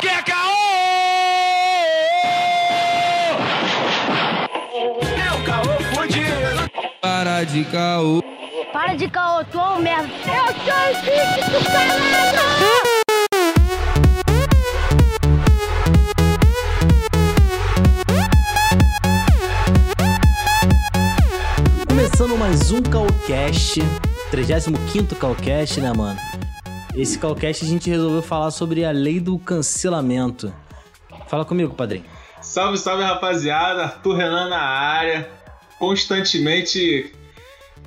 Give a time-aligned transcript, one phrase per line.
[0.00, 0.54] Que é caô!
[5.16, 6.70] É o caô fudido.
[7.00, 8.22] Para de caô.
[8.72, 10.08] Para de caô, tu é um merda.
[10.24, 11.98] Eu sou o bicho do caralho!
[21.88, 23.80] Começando mais um Calcast,
[24.30, 26.37] 35 Calcast, né, mano?
[26.98, 30.52] Esse Calcast a gente resolveu falar sobre a lei do cancelamento.
[31.28, 32.04] Fala comigo, padrinho.
[32.42, 35.30] Salve, salve rapaziada, Arthur Renan na área,
[35.78, 37.12] constantemente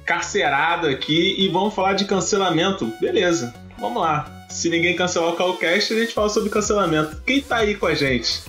[0.06, 2.90] carcerado aqui e vamos falar de cancelamento.
[3.02, 4.48] Beleza, vamos lá.
[4.50, 7.22] Se ninguém cancelar o Calcast, a gente fala sobre cancelamento.
[7.24, 8.42] Quem tá aí com a gente?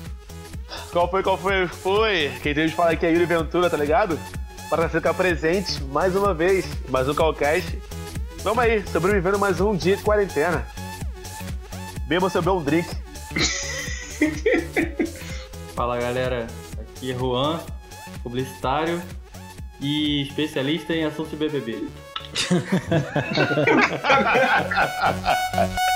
[0.92, 2.30] Qual foi, qual foi, foi?
[2.40, 4.16] Quem tem de falar aqui é Yuri Ventura, tá ligado?
[4.70, 7.76] Para ficar presente mais uma vez, mais um Calcast.
[8.42, 10.66] Vamos aí, sobrevivendo mais um dia de quarentena.
[12.08, 12.88] Beba seu bom drink.
[15.76, 16.48] Fala galera,
[16.80, 17.60] aqui é Juan,
[18.20, 19.00] publicitário
[19.80, 21.86] e especialista em assuntos de BBB.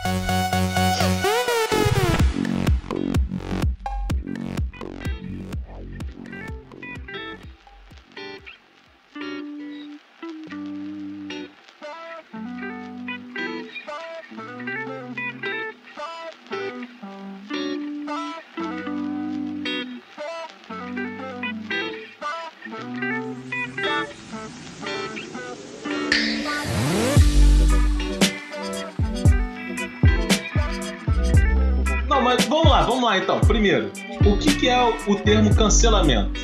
[34.57, 36.41] que, que é o, o termo cancelamento?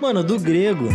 [0.00, 0.88] Mano, do grego.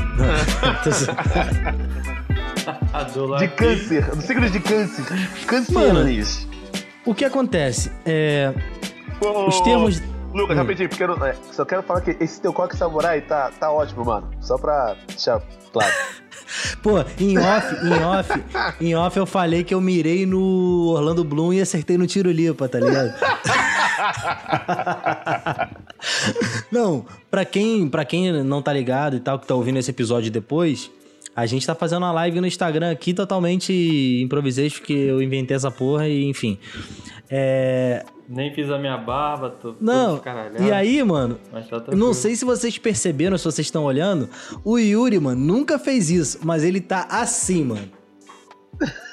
[3.39, 5.05] De câncer, do signo de câncer.
[5.47, 6.47] Cânceres.
[7.05, 7.91] o que acontece?
[8.05, 8.53] É,
[9.21, 10.01] Ô, os termos.
[10.33, 10.59] Lucas, Hum.
[10.59, 13.71] rapidinho, porque eu não- é, só quero falar que esse teu coque samurai tá, tá
[13.71, 14.29] ótimo, mano.
[14.39, 15.41] Só pra deixar
[15.73, 15.91] claro.
[16.83, 18.43] Pô, em off, em off,
[18.79, 22.67] em off eu falei que eu mirei no Orlando Bloom e acertei no tiro lipa,
[22.69, 23.11] tá ligado?
[26.71, 30.31] não, pra quem, pra quem não tá ligado e tal, que tá ouvindo esse episódio
[30.31, 30.91] depois,
[31.35, 35.71] a gente tá fazendo uma live no Instagram aqui totalmente improvisei, porque eu inventei essa
[35.71, 36.57] porra e enfim.
[37.29, 40.21] É, Nem fiz a minha barba, tô não,
[40.59, 44.29] e aí, mano, tá não sei se vocês perceberam, se vocês estão olhando,
[44.63, 47.89] o Yuri, mano, nunca fez isso, mas ele tá assim, mano.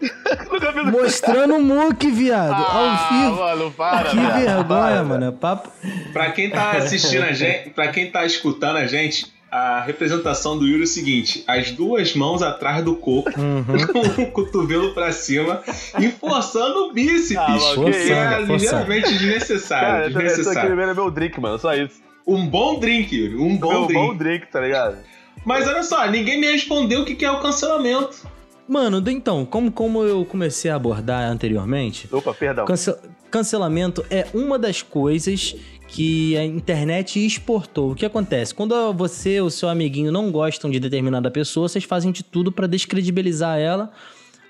[0.90, 3.36] Mostrando o muque, viado, ao Ah, vivo.
[3.36, 5.24] mano, para, que viado, vergonha, para, mano.
[5.26, 5.70] É papo.
[6.12, 10.66] Pra quem tá assistindo a gente, pra quem tá escutando a gente, a representação do
[10.66, 13.64] Yuri é o seguinte: as duas mãos atrás do corpo, Uhum.
[14.16, 15.62] com o cotovelo pra cima
[15.98, 19.96] e forçando o bíceps, Ah, mano, que que é ligeiramente Cara, desnecessário.
[19.96, 20.70] eu tô, eu tô aqui desnecessário.
[20.76, 21.58] bebendo meu drink, mano.
[21.58, 22.00] Só isso.
[22.26, 24.00] Um bom drink, Yuri, um bom meu drink.
[24.06, 24.98] bom drink, tá ligado?
[25.46, 28.26] Mas olha só, ninguém me respondeu o que que é o cancelamento.
[28.68, 32.66] Mano, então, como, como eu comecei a abordar anteriormente, Opa, perdão.
[32.66, 32.94] cance-
[33.30, 35.56] cancelamento é uma das coisas
[35.86, 37.92] que a internet exportou.
[37.92, 38.54] O que acontece?
[38.54, 42.66] Quando você ou seu amiguinho não gostam de determinada pessoa, vocês fazem de tudo pra
[42.66, 43.90] descredibilizar ela.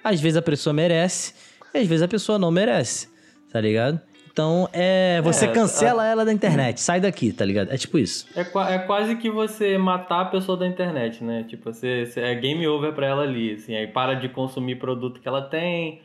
[0.02, 1.34] Às vezes a pessoa merece,
[1.72, 3.08] e às vezes a pessoa não merece,
[3.52, 4.00] tá ligado?
[4.38, 7.72] Então, é, você É, cancela ela da internet, sai daqui, tá ligado?
[7.72, 8.24] É tipo isso.
[8.36, 11.42] É, é quase que você matar a pessoa da internet, né?
[11.48, 13.74] Tipo, você, você- é game over pra ela ali, assim.
[13.74, 16.02] Aí para de consumir produto que ela tem,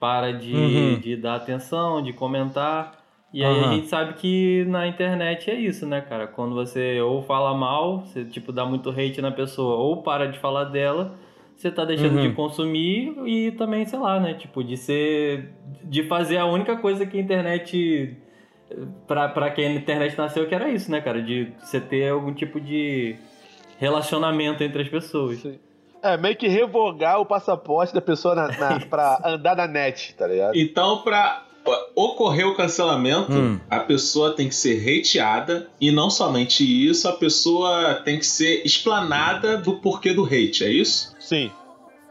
[0.00, 0.98] para de, Uhum.
[0.98, 3.04] de dar atenção, de comentar.
[3.30, 3.68] E aí Aham.
[3.68, 6.26] a gente sabe que na internet é isso, né, cara?
[6.26, 10.38] Quando você ou fala mal, você, tipo, dá muito hate na pessoa, ou para de
[10.38, 11.12] falar dela,
[11.56, 12.28] você tá deixando Uhum.
[12.28, 14.34] de consumir e também, sei lá, né?
[14.34, 15.50] Tipo, de ser...
[15.82, 18.16] De fazer a única coisa que a internet
[19.06, 21.22] pra, pra quem a internet nasceu, que era isso, né, cara?
[21.22, 23.16] De você ter algum tipo de
[23.78, 25.44] relacionamento entre as pessoas.
[26.02, 30.26] É, meio que revogar o passaporte da pessoa na, na, pra andar na net, tá
[30.26, 30.54] ligado?
[30.54, 31.44] Então, pra
[31.94, 33.58] ocorrer o cancelamento, Hum.
[33.70, 38.62] a pessoa tem que ser hateada e não somente isso, a pessoa tem que ser
[38.64, 41.14] explanada do porquê do hate, é isso?
[41.20, 41.50] Sim,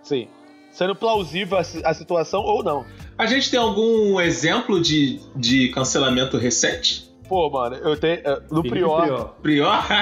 [0.01, 0.27] sim.
[0.72, 2.83] Sendo plausível a, si- a situação ou não.
[3.18, 7.12] A gente tem algum exemplo de, de cancelamento recente?
[7.30, 8.19] Pô, mano, eu tenho.
[8.25, 9.36] eh, No Felipe Prior.
[9.42, 9.86] Prior?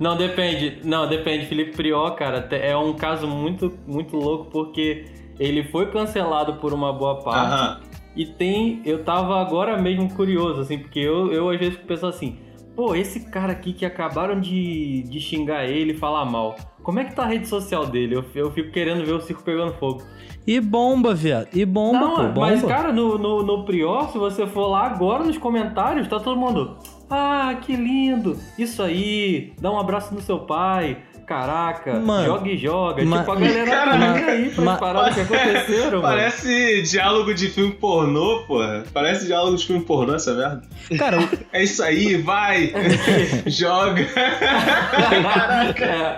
[0.00, 0.80] Não, depende.
[0.84, 1.46] Não, depende.
[1.46, 5.06] Felipe Prior, cara, é um caso muito, muito louco porque
[5.38, 7.52] ele foi cancelado por uma boa parte.
[7.52, 7.80] Aham.
[8.16, 8.80] E tem.
[8.84, 12.38] Eu tava agora mesmo curioso, assim, porque eu, eu às vezes pensando assim.
[12.76, 16.56] Pô, esse cara aqui que acabaram de, de xingar ele e falar mal.
[16.82, 18.16] Como é que tá a rede social dele?
[18.16, 20.02] Eu, eu fico querendo ver o circo pegando fogo.
[20.46, 21.48] E bomba, viado.
[21.54, 22.22] E bomba, Não, pô.
[22.24, 22.40] Bomba.
[22.40, 26.38] mas cara, no, no, no Prior, se você for lá agora nos comentários, tá todo
[26.38, 26.76] mundo.
[27.08, 28.36] Ah, que lindo!
[28.58, 30.98] Isso aí, dá um abraço no seu pai.
[31.26, 33.04] Caraca, Mano, joga e joga.
[33.04, 36.02] ma- tipo, a galera Cara, ma- nem aí pras ma- paradas que aconteceram, mano.
[36.02, 38.84] Parece diálogo de filme pornô, porra.
[38.92, 40.62] Parece diálogo de filme pornô, essa merda.
[40.98, 41.18] Cara,
[41.52, 42.72] É isso aí, vai!
[43.46, 44.02] Joga!
[44.02, 45.14] É,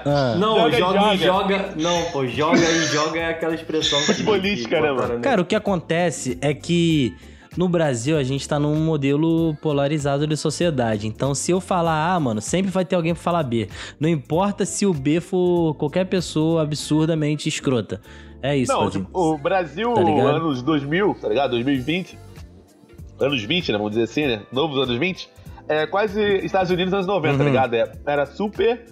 [0.04, 0.34] Ah.
[0.38, 1.70] Não, Joga joga, e e joga.
[1.76, 4.06] Não, pô, joga e joga é aquela expressão que.
[4.06, 5.20] Futebolística, né, mano?
[5.20, 7.14] Cara, o que acontece é que
[7.56, 11.06] no Brasil a gente tá num modelo polarizado de sociedade.
[11.06, 13.68] Então, se eu falar A, mano, sempre vai ter alguém pra falar B.
[13.98, 18.00] Não importa se o B for qualquer pessoa absurdamente escrota.
[18.42, 21.50] É isso, Não, tipo, o Brasil, Tá anos 2000, tá ligado?
[21.52, 22.18] 2020.
[23.18, 23.78] Anos 20, né?
[23.78, 24.42] Vamos dizer assim, né?
[24.52, 25.28] Novos anos 20.
[25.68, 27.48] É quase Estados Unidos anos 90, tá Uhum.
[27.50, 27.74] ligado?
[27.74, 28.84] É, era super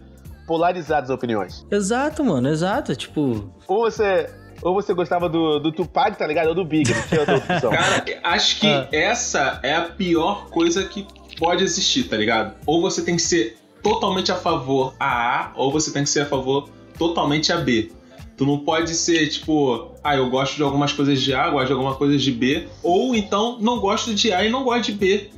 [0.46, 1.66] polarizadas as opiniões.
[1.70, 2.96] Exato, mano, exato.
[2.96, 4.28] Tipo, Ou você,
[4.64, 6.48] ou você gostava do, do Tupac, tá ligado?
[6.48, 7.70] Ou do Big, não tinha outra opção.
[7.76, 8.88] Cara, acho que Ah.
[8.90, 11.06] essa é a pior coisa que
[11.38, 12.54] pode existir, tá ligado?
[12.66, 16.20] Ou você tem que ser totalmente a favor a A, ou você tem que ser
[16.22, 16.68] a favor
[16.98, 17.92] totalmente a B.
[18.36, 21.72] Tu não pode ser tipo, ah, eu gosto de algumas coisas de A, gosto de
[21.74, 25.30] algumas coisas de B, ou então não gosto de A e não gosto de B.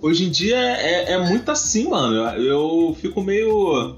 [0.00, 2.16] Hoje em dia é, é muito assim, mano.
[2.36, 3.96] Eu, fico meio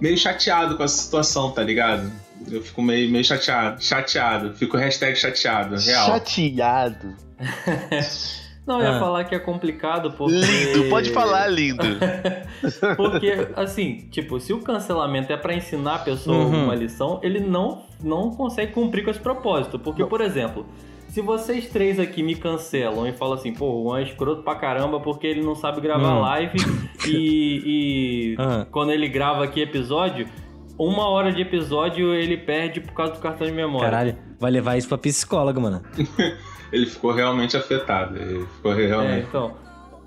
[0.00, 2.10] meio chateado com essa situação, tá ligado?
[2.50, 4.54] Eu fico meio, meio chateado, chateado.
[4.54, 6.06] Fico hashtag chateado, real.
[6.06, 7.14] Chateado.
[8.66, 8.98] Não, eu ia Ah.
[8.98, 10.34] falar que é complicado porque.
[10.36, 11.84] Lindo, pode falar, lindo.
[12.96, 16.64] Porque, assim, tipo, se o cancelamento é pra ensinar a pessoa Uhum.
[16.64, 19.78] uma lição, ele não, não consegue cumprir com esse propósito.
[19.78, 20.64] Porque, por exemplo,
[21.08, 24.54] se vocês três aqui me cancelam e falam assim, pô, o Juan é escroto pra
[24.54, 26.20] caramba porque ele não sabe gravar Hum.
[26.22, 26.56] live
[27.06, 28.66] e, e Ah.
[28.70, 30.26] quando ele grava aqui episódio,
[30.78, 33.90] uma hora de episódio ele perde por causa do cartão de memória.
[33.90, 35.82] caralho, vai levar isso pra psicóloga, mano.
[36.72, 38.16] Ele ficou realmente afetado.
[38.18, 39.26] Ele ficou É, realmente.
[39.28, 39.54] então.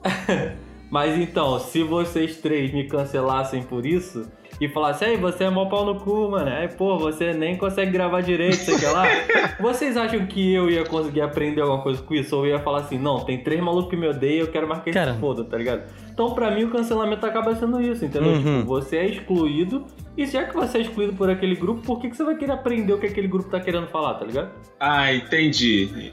[0.92, 5.66] Mas então, se vocês três me cancelassem por isso e falassem, ei, você é mó
[5.66, 6.50] pau no cu, mano.
[6.50, 9.06] Aí, pô, você nem consegue gravar direito, sei que lá.
[9.60, 12.36] vocês acham que eu ia conseguir aprender alguma coisa com isso?
[12.36, 14.82] Ou eu ia falar assim, não, tem três malucos que me odeiam, eu quero mais
[14.82, 15.14] que eles Cara.
[15.14, 15.84] se fodam, tá ligado?
[16.12, 18.32] Então, pra mim, o cancelamento acaba sendo isso, entendeu?
[18.32, 18.60] Uhum.
[18.60, 19.86] Tipo, você é excluído,
[20.18, 22.54] e já que você é excluído por aquele grupo, por que, que você vai querer
[22.54, 24.50] aprender o que aquele grupo tá querendo falar, tá ligado?
[24.80, 26.12] Ah, entendi.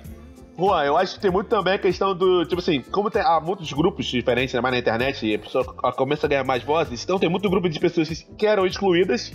[0.57, 3.41] Juan, eu acho que tem muito também a questão do, tipo assim, como tem, há
[3.41, 7.03] muitos grupos diferentes né, mais na internet e a pessoa começa a ganhar mais vozes,
[7.03, 9.33] então tem muito grupo de pessoas que eram excluídas,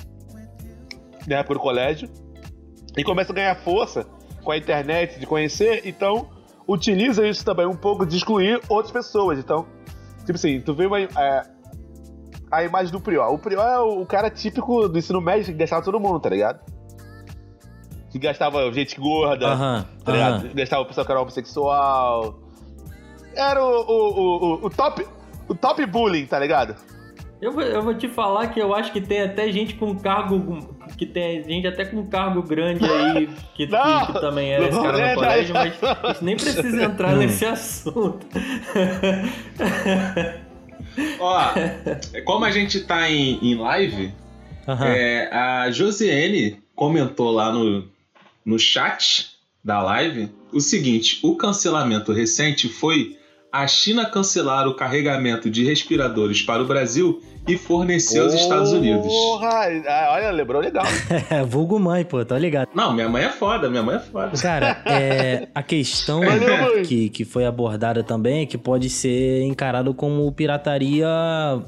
[1.28, 2.10] né, por colégio,
[2.98, 4.08] e começa a ganhar força
[4.44, 6.30] com a internet, de conhecer, então
[6.66, 9.40] utiliza isso também um pouco de excluir outras pessoas.
[9.40, 9.66] Então,
[10.20, 11.44] tipo assim, tu vê uma, é,
[12.52, 13.34] a imagem do Prior.
[13.34, 16.30] O Prior é o, o cara típico do ensino médio que gastava todo mundo, tá
[16.30, 16.62] ligado?
[18.12, 20.50] Que gastava gente gorda, Aham, tá ligado?
[20.56, 22.40] Gastava o pessoal que era homossexual.
[23.36, 25.06] Era o, o, o, o- o top.
[25.48, 26.76] O top bullying, tá ligado?
[27.42, 30.78] Eu vou, eu vou te falar que eu acho que tem até gente com cargo.
[30.98, 34.76] Que tem gente até com cargo grande aí, que, que- Não, que também era esse
[34.76, 35.74] não cara no entra colégio, aí.
[35.82, 37.18] mas a gente nem precisa entrar Hum.
[37.18, 38.26] nesse assunto.
[41.20, 41.40] Ó,
[42.26, 44.14] como a gente tá em, em live,
[44.86, 47.86] é, a Josiane comentou lá no,
[48.46, 49.32] no chat
[49.64, 53.19] da live o seguinte: o cancelamento recente foi
[53.52, 59.08] a China cancelar o carregamento de respiradores para o Brasil e fornecer aos Estados Unidos.
[59.08, 59.50] Porra!
[59.88, 60.86] Ah, Olha, lembrou legal.
[61.32, 62.70] É, vulgo mãe, pô, tá ligado.
[62.76, 64.32] Não, minha mãe é foda, minha mãe é foda.
[64.40, 66.22] Cara, é, a questão
[66.86, 71.08] que, que foi abordada também é que pode ser encarado como pirataria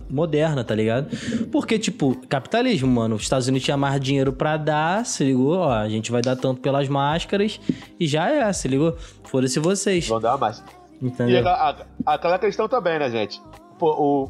[0.08, 1.08] moderna, tá ligado?
[1.52, 3.16] Porque, tipo, capitalismo, mano.
[3.16, 5.58] Os Estados Unidos tinha mais dinheiro pra dar, se ligou?
[5.58, 7.60] Ó, a gente vai dar tanto pelas máscaras
[8.00, 8.96] e já é, se ligou?
[9.24, 10.60] Foda-se vocês, Vamos dar mais.
[10.60, 11.40] E entendeu?
[11.40, 11.70] aquela,
[12.06, 13.42] a- aquela questão também, né, gente?
[13.80, 13.90] Pô,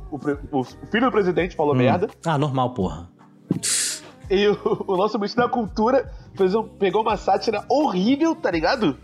[0.10, 1.78] o, o, pre- o filho do presidente falou Hum.
[1.80, 2.08] merda.
[2.26, 3.10] Ah, normal, porra.
[4.30, 8.98] E o, o nosso ministro da cultura fez um, pegou uma sátira horrível, tá ligado?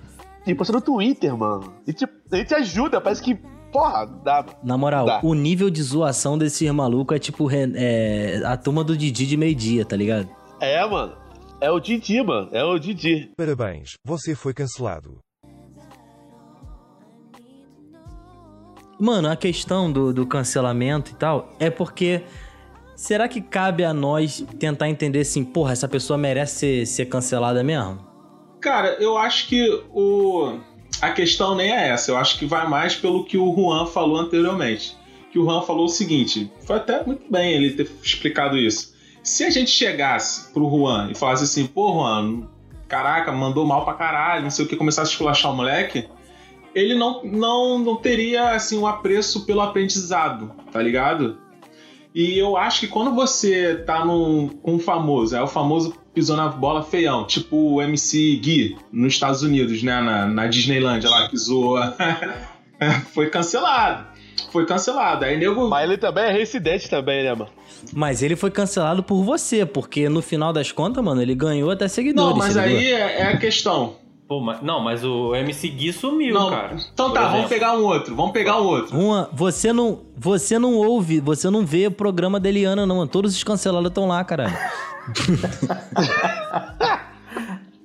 [0.46, 1.74] E postou no Twitter, mano.
[1.86, 3.36] E tipo, a gente ajuda, parece que,
[3.74, 4.46] porra, dá.
[4.64, 5.20] Na moral, Dá.
[5.22, 9.84] o nível de zoação desse maluco é tipo é, a turma do Didi de meio-dia,
[9.84, 10.30] tá ligado?
[10.62, 11.14] É, mano.
[11.60, 12.48] É o Didi, mano.
[12.54, 13.32] É o Didi.
[13.36, 15.18] Parabéns, você foi cancelado.
[19.00, 22.24] Mano, a questão do, do cancelamento e tal é porque.
[22.96, 27.64] Será que cabe a nós tentar entender assim, porra, essa pessoa merece ser, ser cancelada
[27.64, 28.00] mesmo?
[28.60, 30.58] Cara, eu acho que o
[31.02, 32.12] a questão nem é essa.
[32.12, 34.96] Eu acho que vai mais pelo que o Juan falou anteriormente.
[35.32, 38.96] Que o Juan falou o seguinte: foi até muito bem ele ter explicado isso.
[39.24, 42.48] Se a gente chegasse pro Juan e falasse assim, pô, Juan,
[42.88, 46.08] caraca, mandou mal pra caralho, não sei o que, começasse a esculachar o moleque,
[46.78, 51.40] ele não, não, não teria assim um apreço pelo aprendizado, tá ligado?
[52.14, 56.38] E eu acho que quando você tá num, com um famoso, é o famoso pisou
[56.38, 60.00] na bola feião, tipo o MC Gui nos Estados Unidos, né?
[60.02, 61.96] Na, na Disneylandia lá, que zoa.
[63.12, 64.06] Foi cancelado.
[64.52, 65.26] Foi cancelado.
[65.26, 65.68] Aí nego.
[65.68, 67.50] Mas ele também é reincidente também, né, mano?
[67.92, 71.88] Mas ele foi cancelado por você, porque no final das contas, mano, ele ganhou até
[71.88, 72.30] seguidores.
[72.30, 73.96] Não, mas aí é, é a questão.
[74.28, 76.76] Pô, mas, não, mas o MC Gui sumiu, Não, cara.
[76.94, 78.14] então tá, vamos pegar um outro.
[78.14, 78.98] Vamos pegar um outro.
[78.98, 83.08] Uma, você não, você não ouve, você não vê o programa da Eliana, não, mano.
[83.08, 84.56] Todos os cancelados estão lá, caralho.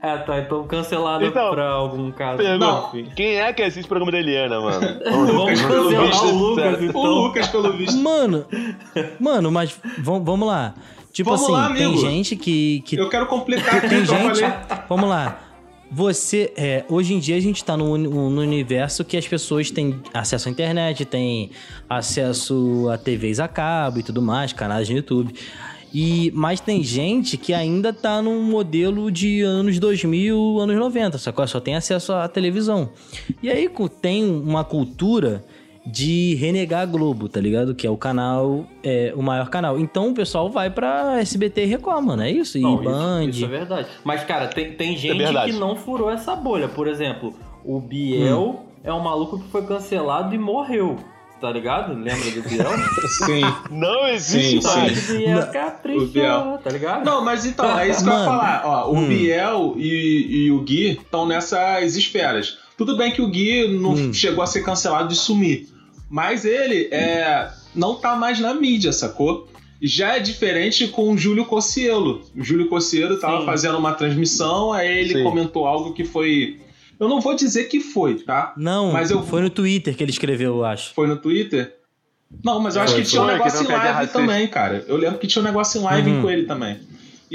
[0.05, 2.43] É, tá, então cancelado Então, pra algum caso.
[2.43, 3.09] Enfim.
[3.15, 4.99] quem é que assiste o programa da Eliana, mano?
[5.33, 7.01] Vamos cancelar o Lucas, então.
[7.01, 7.99] O Lucas, pelo visto.
[7.99, 8.45] Mano,
[9.21, 10.75] mano, mas vamos, vamos lá.
[11.13, 14.13] Tipo Vamos assim, lá, tem gente que, que Eu quero completar aqui tem o que
[14.13, 14.53] eu gente.
[14.89, 15.39] Vamos lá.
[15.95, 20.01] Você, é, hoje em dia a gente tá uni- no universo que as pessoas têm
[20.15, 21.51] acesso à internet, têm
[21.89, 25.35] acesso a TVs a cabo e tudo mais, canais no YouTube.
[25.93, 31.31] E, mas tem gente que ainda tá num modelo de anos 2000, anos 90, só
[31.47, 32.89] só tem acesso à televisão.
[33.43, 33.69] E aí
[34.01, 35.45] tem uma cultura
[35.85, 37.75] de renegar a Globo, tá ligado?
[37.75, 39.79] Que é o canal, é, o maior canal.
[39.79, 42.57] Então o pessoal vai pra SBT e Record, mano, é isso?
[42.57, 43.25] E Não, Band.
[43.25, 43.89] Isso, isso é verdade.
[44.05, 45.53] Mas, cara, tem, tem gente verdade.
[45.53, 46.69] que não furou essa bolha.
[46.69, 47.35] Por exemplo,
[47.65, 50.97] o Biel é um maluco que foi cancelado e morreu.
[51.41, 51.93] Tá ligado?
[51.95, 52.71] Lembra do Biel?
[53.27, 53.41] Sim.
[53.69, 54.99] Não existe Sim, mais.
[54.99, 55.19] sim.
[55.19, 55.51] Biel Não.
[55.53, 56.59] caprichou, O Biel.
[56.62, 57.05] tá ligado?
[57.05, 58.62] Não, mas então, é isso que eu ia falar.
[58.65, 59.09] Ó, o Hum.
[59.09, 62.59] Biel e, e o Gui estão nessas esferas.
[62.79, 64.12] Tudo bem que o Gui não Hum.
[64.15, 65.67] chegou a ser cancelado de sumir.
[66.12, 69.49] Mas ele é, não tá mais na mídia, sacou?
[69.81, 72.21] Já é diferente com o Júlio Cossielo.
[72.37, 73.47] O Júlio Cossielo tava Sim.
[73.47, 75.23] fazendo uma transmissão, aí ele Sim.
[75.25, 76.61] comentou algo que foi.
[77.00, 78.52] Eu não vou dizer que foi, tá?
[78.59, 80.92] Não, Mas eu- foi no Twitter que ele escreveu, eu acho.
[80.92, 81.76] Foi no Twitter?
[82.45, 84.85] Não, mas eu acho Foi, que tinha um negócio que em live também, cara.
[84.87, 86.23] Eu lembro que tinha um negócio em live Uhum.
[86.23, 86.78] com ele também.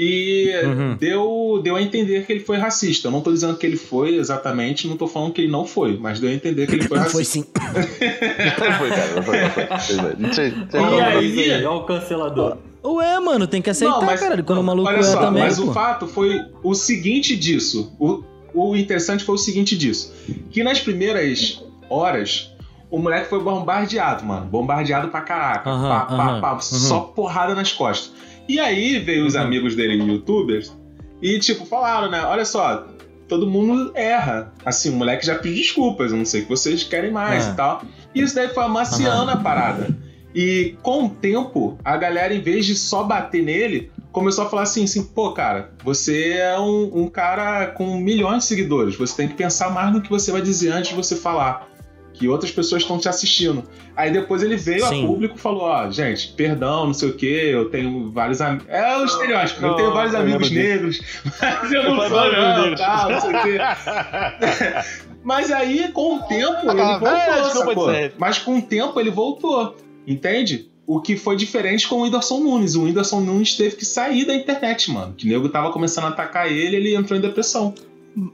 [0.00, 0.96] E Uhum.
[0.96, 3.08] deu, deu a entender que ele foi racista.
[3.08, 5.98] Eu não tô dizendo que ele foi exatamente, não tô falando que ele não foi,
[6.00, 7.32] mas deu a entender que ele foi Não foi racista.
[7.32, 7.44] sim.
[8.62, 9.14] Não foi, cara.
[9.16, 9.64] Não foi, não foi.
[9.68, 10.48] Não sei, não sei.
[10.48, 12.58] E Olha aí- Olha o cancelador.
[12.84, 14.44] Ué, mano, tem que aceitar, caralho.
[14.44, 15.70] Quando o maluco olha é só, também, mas pô.
[15.70, 17.92] o fato foi o seguinte disso.
[17.98, 18.22] O,
[18.54, 20.14] o interessante foi o seguinte disso.
[20.50, 22.52] Que nas primeiras horas,
[22.88, 24.46] o moleque foi bombardeado, mano.
[24.46, 25.68] Bombardeado pra caraca.
[25.68, 26.60] Aham, pá, pá, aham, pá, uhum.
[26.60, 28.12] Só porrada nas costas.
[28.48, 29.42] E aí veio os Uhum.
[29.42, 30.72] amigos dele, youtubers,
[31.20, 32.24] e tipo, falaram, né?
[32.24, 32.86] Olha só,
[33.28, 34.52] todo mundo erra.
[34.64, 37.50] Assim, o moleque já pediu desculpas, eu não sei o que vocês querem mais Ah.
[37.50, 37.82] e tal.
[38.14, 39.88] E isso daí foi amaciando a parada.
[40.34, 44.62] E com o tempo, a galera, em vez de só bater nele, começou a falar
[44.62, 48.96] assim, assim, pô, cara, você é um, um cara com milhões de seguidores.
[48.96, 51.68] Você tem que pensar mais no que você vai dizer antes de você falar.
[52.18, 53.62] Que outras pessoas estão te assistindo.
[53.94, 55.04] Aí depois ele veio Sim.
[55.04, 58.66] a público e falou, ó, gente, perdão, não sei o quê, eu tenho vários amigos.
[58.68, 61.00] É o estereótipo, eu Não, tenho vários eu amigos negros,
[61.40, 63.58] mas eu não Eu sou não, tal, não sei o quê.
[65.22, 68.12] Mas aí, com o tempo, ele Ah, voltou, é.
[68.16, 70.70] Mas com o tempo ele voltou, entende?
[70.86, 72.74] O que foi diferente com o Whindersson Nunes.
[72.76, 75.12] O Whindersson Nunes teve que sair da internet, mano.
[75.12, 77.74] Que o nego tava começando a atacar ele ele entrou em depressão.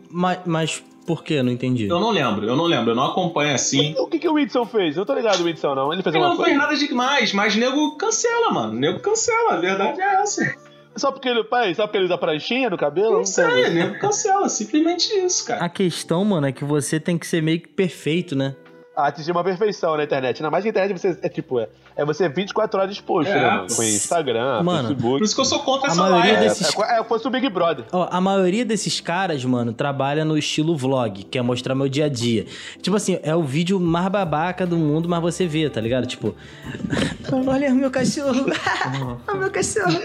[0.08, 1.42] Mas, mas por que?
[1.42, 1.86] Não entendi.
[1.86, 3.94] Eu não lembro, eu não lembro, eu não acompanho assim.
[3.98, 4.96] O que, que o Whitson fez?
[4.96, 5.92] Eu não tô ligado do Whitson, não.
[5.92, 8.72] Ele fez Ele não fez nada demais, mas nego cancela, mano.
[8.72, 10.54] Nego cancela, a verdade é essa.
[10.96, 13.18] Só porque ele, pai, só porque ele usa pranchinha no cabelo?
[13.18, 13.70] Não sei, sei.
[13.70, 15.64] nego cancela, simplesmente isso, cara.
[15.64, 18.54] A questão, mano, é que você tem que ser meio que perfeito, né?
[18.96, 20.38] Atingir uma perfeição na internet.
[20.38, 23.34] Ainda mais que a internet você é tipo, é, é você 24 horas exposto, É,
[23.34, 23.66] né, mano?
[23.74, 25.18] Com Instagram, Mano, Facebook.
[25.18, 26.48] Por isso que eu sou contra A essa maioria live.
[26.48, 27.84] desses- É, é, é, fosse o Big Brother.
[27.92, 32.06] Ó, a maioria desses caras, mano, trabalha no estilo vlog, que é mostrar meu dia
[32.06, 32.46] a dia.
[32.82, 36.06] Tipo assim, é o vídeo mais babaca do mundo, mas você vê, tá ligado?
[36.06, 36.34] Tipo,
[37.46, 38.46] olha o meu cachorro.
[39.32, 39.98] o meu cachorro.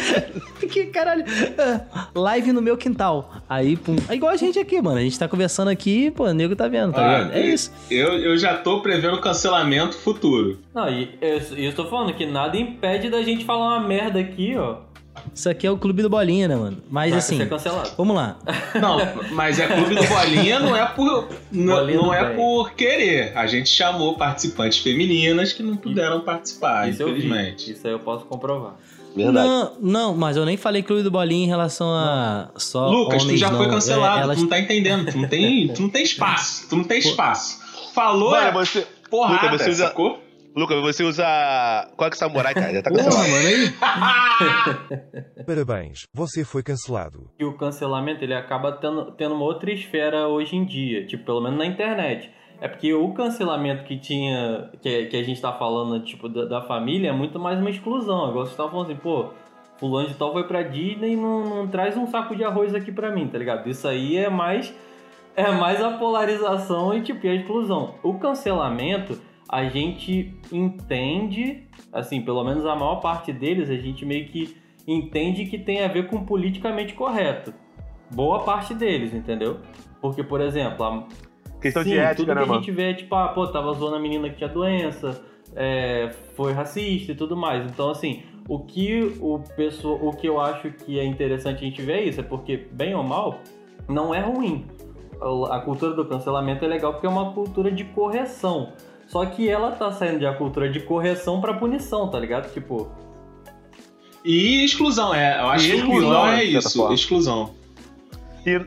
[0.70, 1.24] que caralho.
[1.58, 3.32] Ah, Live no meu quintal.
[3.48, 3.96] Aí, pum.
[4.08, 4.98] É igual a gente aqui, mano.
[4.98, 7.32] A gente tá conversando aqui, pô, o nego tá vendo, tá Ah, ligado?
[7.34, 7.70] É isso.
[7.90, 10.58] Eu, eu já tô prevendo cancelamento futuro.
[10.74, 14.56] Não, e eu, eu estou falando que nada impede da gente falar uma merda aqui,
[14.56, 14.76] ó.
[15.32, 16.78] Isso aqui é o clube do bolinha, né, mano?
[16.90, 17.90] Mas Vai assim, ser cancelado.
[17.96, 18.36] vamos lá.
[18.80, 18.98] Não,
[19.32, 22.36] mas é clube do Bolinha, não é por não, Bolinha não é bem.
[22.36, 23.32] por querer.
[23.38, 27.12] A gente chamou participantes femininas que não puderam participar, Isso eu vi.
[27.26, 27.70] infelizmente.
[27.72, 28.74] Isso aí eu posso comprovar.
[29.14, 29.46] Verdade.
[29.48, 33.26] Não, não, mas eu nem falei clube do bolinha em relação a só Lucas, tu
[33.26, 33.74] homens, já foi não.
[33.74, 36.74] cancelado, É, elas- tu não tá entendendo, tu não tem, tu não tem espaço, tu
[36.76, 37.60] não tem espaço.
[37.94, 38.84] Falou, Mano, é você.
[39.08, 40.23] porrada, Lucas, você usa- sacou?
[40.54, 41.24] Lucas, você usa.
[41.96, 42.72] Qual que é samurai, cara?
[42.72, 43.28] Já tá Porra, cancelado.
[43.30, 45.44] mano, aí.
[45.44, 47.28] Parabéns, você foi cancelado.
[47.36, 51.40] que o cancelamento ele acaba tendo, tendo uma outra esfera hoje em dia, tipo, pelo
[51.40, 52.30] menos na internet.
[52.60, 56.62] É porque o cancelamento que tinha, que, que a gente tá falando, tipo, da, da
[56.62, 58.30] família, é muito mais uma exclusão.
[58.30, 59.30] Igual você tava falando assim, pô,
[59.78, 62.92] fulano de tal foi pra Disney e não, não traz um saco de arroz aqui
[62.92, 63.68] pra mim, tá ligado?
[63.68, 64.72] Isso aí é mais,
[65.34, 67.96] é mais a polarização e, tipo, e a exclusão.
[68.04, 74.26] O cancelamento, a gente entende, assim, pelo menos a maior parte deles, a gente meio
[74.26, 77.52] que entende que tem a ver com politicamente correto.
[78.14, 79.60] Boa parte deles, entendeu?
[80.00, 81.06] Porque, por exemplo, a,
[81.64, 82.60] Questão Sim, de ética, tudo né, que a mano?
[82.60, 85.22] gente vê é tipo, ah, pô, tava zoando a menina que tinha doença,
[85.56, 87.64] é, foi racista e tudo mais.
[87.64, 91.80] Então, assim, o que o pessoa, o que eu acho que é interessante a gente
[91.80, 93.38] ver é isso, é porque, bem ou mal,
[93.88, 94.66] não é ruim.
[95.50, 98.74] A cultura do cancelamento é legal porque é uma cultura de correção.
[99.14, 102.52] Só que ela tá saindo de a cultura de correção pra punição, tá ligado?
[102.52, 102.90] Tipo,
[104.24, 105.38] E exclusão, é.
[105.40, 106.76] Eu acho E que exclusão, exclusão é certa isso.
[106.78, 106.94] forma.
[106.94, 107.50] Exclusão.
[108.44, 108.60] E,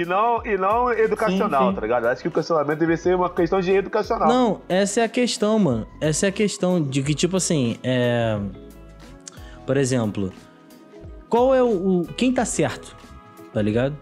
[0.00, 1.74] e, não, e não educacional, Sim, sim.
[1.76, 2.04] tá ligado?
[2.04, 4.28] Acho que o cancelamento deve ser uma questão de educacional.
[4.28, 5.86] Não, essa é a questão, mano.
[6.02, 8.38] Essa é a questão de que, tipo assim, é.
[9.66, 10.30] Por exemplo,
[11.30, 12.00] qual é o.
[12.02, 12.94] o- Quem tá certo?
[13.54, 13.96] Tá ligado?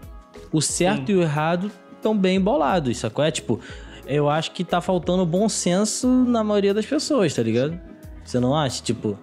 [0.51, 1.13] O certo Sim.
[1.13, 3.23] e o errado estão bem bolados, sacou?
[3.23, 3.57] É tipo,
[4.07, 7.79] eu acho que tá faltando bom senso na maioria das pessoas, tá ligado?
[8.23, 8.81] Você não acha?
[8.83, 9.17] Tipo,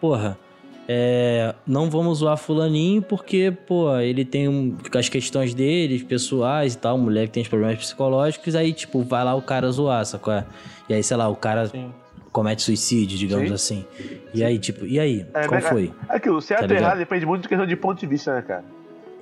[0.00, 0.38] porra.
[0.86, 6.78] É, não vamos zoar fulaninho porque, pô, ele tem um- as questões dele, pessoais e
[6.78, 10.34] tal, mulher que tem os problemas psicológicos, aí, tipo, vai lá o cara zoar, sacou?
[10.34, 10.44] É?
[10.86, 11.90] E aí, sei lá, o cara assim,
[12.30, 13.54] comete suicídio, digamos Sim.
[13.54, 14.14] assim.
[14.34, 15.24] E aí, tipo, e aí?
[15.32, 15.90] É, Qual né, foi?
[16.06, 16.82] Aquilo, certo Tá ligado?
[16.84, 18.64] errado depende muito de questão de ponto de vista, né, cara?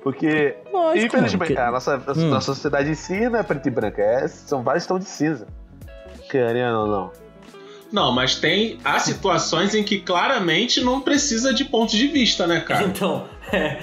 [0.03, 2.29] Porque, Lógico, infelizmente, mano, a nossa, a Hum.
[2.29, 5.47] nossa sociedade em si não é preto e branco, é, são vários tons de cinza.
[6.29, 7.11] Querendo ou não.
[7.91, 8.79] Não, mas tem.
[8.83, 12.83] Há situações em que claramente não precisa de ponto de vista, né, cara?
[12.85, 13.77] Então, é,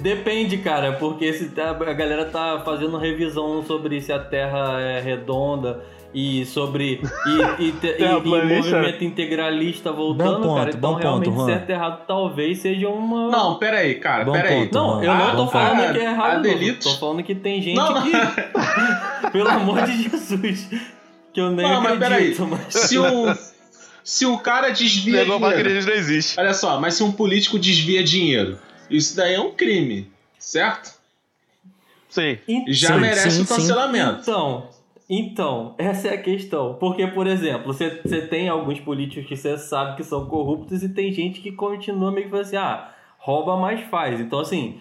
[0.00, 5.00] depende, cara, porque se tá- a galera tá fazendo revisão sobre se a Terra é
[5.00, 5.84] redonda
[6.14, 10.68] e sobre e, e, e- e movimento integralista voltando, Bom ponto, cara.
[10.70, 11.46] Então bom ponto, realmente Juan.
[11.46, 14.60] certo e errado talvez seja uma Não, peraí, cara, Bom peraí.
[14.68, 14.74] ponto.
[14.74, 15.92] Não, eu não tô Bom falando ponto.
[15.92, 16.74] que é errado, não.
[16.76, 18.02] Tô falando que tem gente Não, não.
[18.02, 18.10] que.
[19.32, 20.68] Pelo amor de Jesus.
[21.32, 22.14] Que eu nem Não, mas peraí.
[22.32, 22.72] acredito, mas.
[22.74, 23.34] Se o,
[24.04, 25.86] se o cara desvia pra dinheiro.
[25.86, 26.38] não existe.
[26.38, 28.56] Olha só, mas se um político desvia dinheiro,
[28.88, 30.08] isso daí é um crime,
[30.38, 30.94] certo?
[32.08, 32.38] Sim.
[32.68, 33.54] Já Sim, merece sim, o sim.
[33.56, 34.20] cancelamento.
[34.22, 34.68] Então,
[35.08, 36.74] então, essa é a questão.
[36.74, 37.90] Porque, por exemplo, você,
[38.28, 42.24] tem alguns políticos que você sabe que são corruptos e tem gente que continua meio
[42.24, 44.20] que falando assim, ah, rouba, mas faz.
[44.20, 44.80] Então, assim,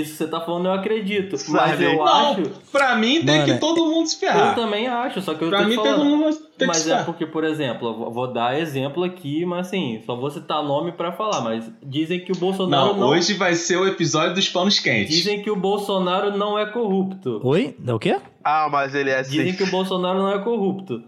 [0.00, 1.32] isso que você tá falando eu acredito.
[1.32, 1.84] Mas Sabe?
[1.84, 2.42] eu Não, acho...
[2.72, 4.54] pra mim tem Mano, que todo mundo se Eu ferrar.
[4.54, 5.94] também acho, só que eu Pra tô mim falando.
[5.96, 9.44] todo mundo tem que Mas se é porque, por exemplo, eu vou- dar exemplo aqui,
[9.46, 13.08] mas assim, só vou citar nome pra falar, mas dizem que o Bolsonaro Não, não...
[13.08, 15.14] hoje vai ser o episódio dos panos quentes.
[15.14, 17.40] Dizem que o Bolsonaro não é corrupto.
[17.44, 17.76] Oi?
[17.86, 18.16] É o quê?
[18.42, 19.32] Ah, mas ele é assim.
[19.38, 21.02] Dizem que o Bolsonaro não é corrupto.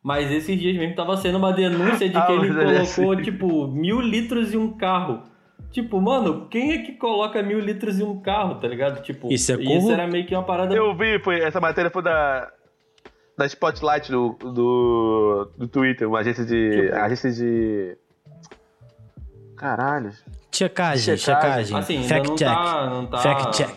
[0.00, 2.86] Mas esses dias mesmo tava sendo uma denúncia de Ah, que ele mas ele é
[2.86, 3.22] colocou, assim.
[3.22, 5.22] tipo, mil litros em um carro.
[5.70, 9.02] Tipo, mano, quem é que coloca mil litros em um carro, tá ligado?
[9.02, 9.92] Tipo, Isso é corrupto?
[9.92, 10.74] era meio que uma parada.
[10.74, 12.50] Eu vi, foi, essa matéria foi da.
[13.36, 16.70] Da Spotlight do, do, do Twitter, uma agência de.
[16.70, 17.96] Tipo- agência de.
[19.56, 20.10] Caralho.
[20.52, 21.76] Checagem, Checagem.
[21.76, 22.48] Assim, ainda Fact não check.
[22.48, 22.86] tá.
[22.90, 23.70] Não tá Fact check.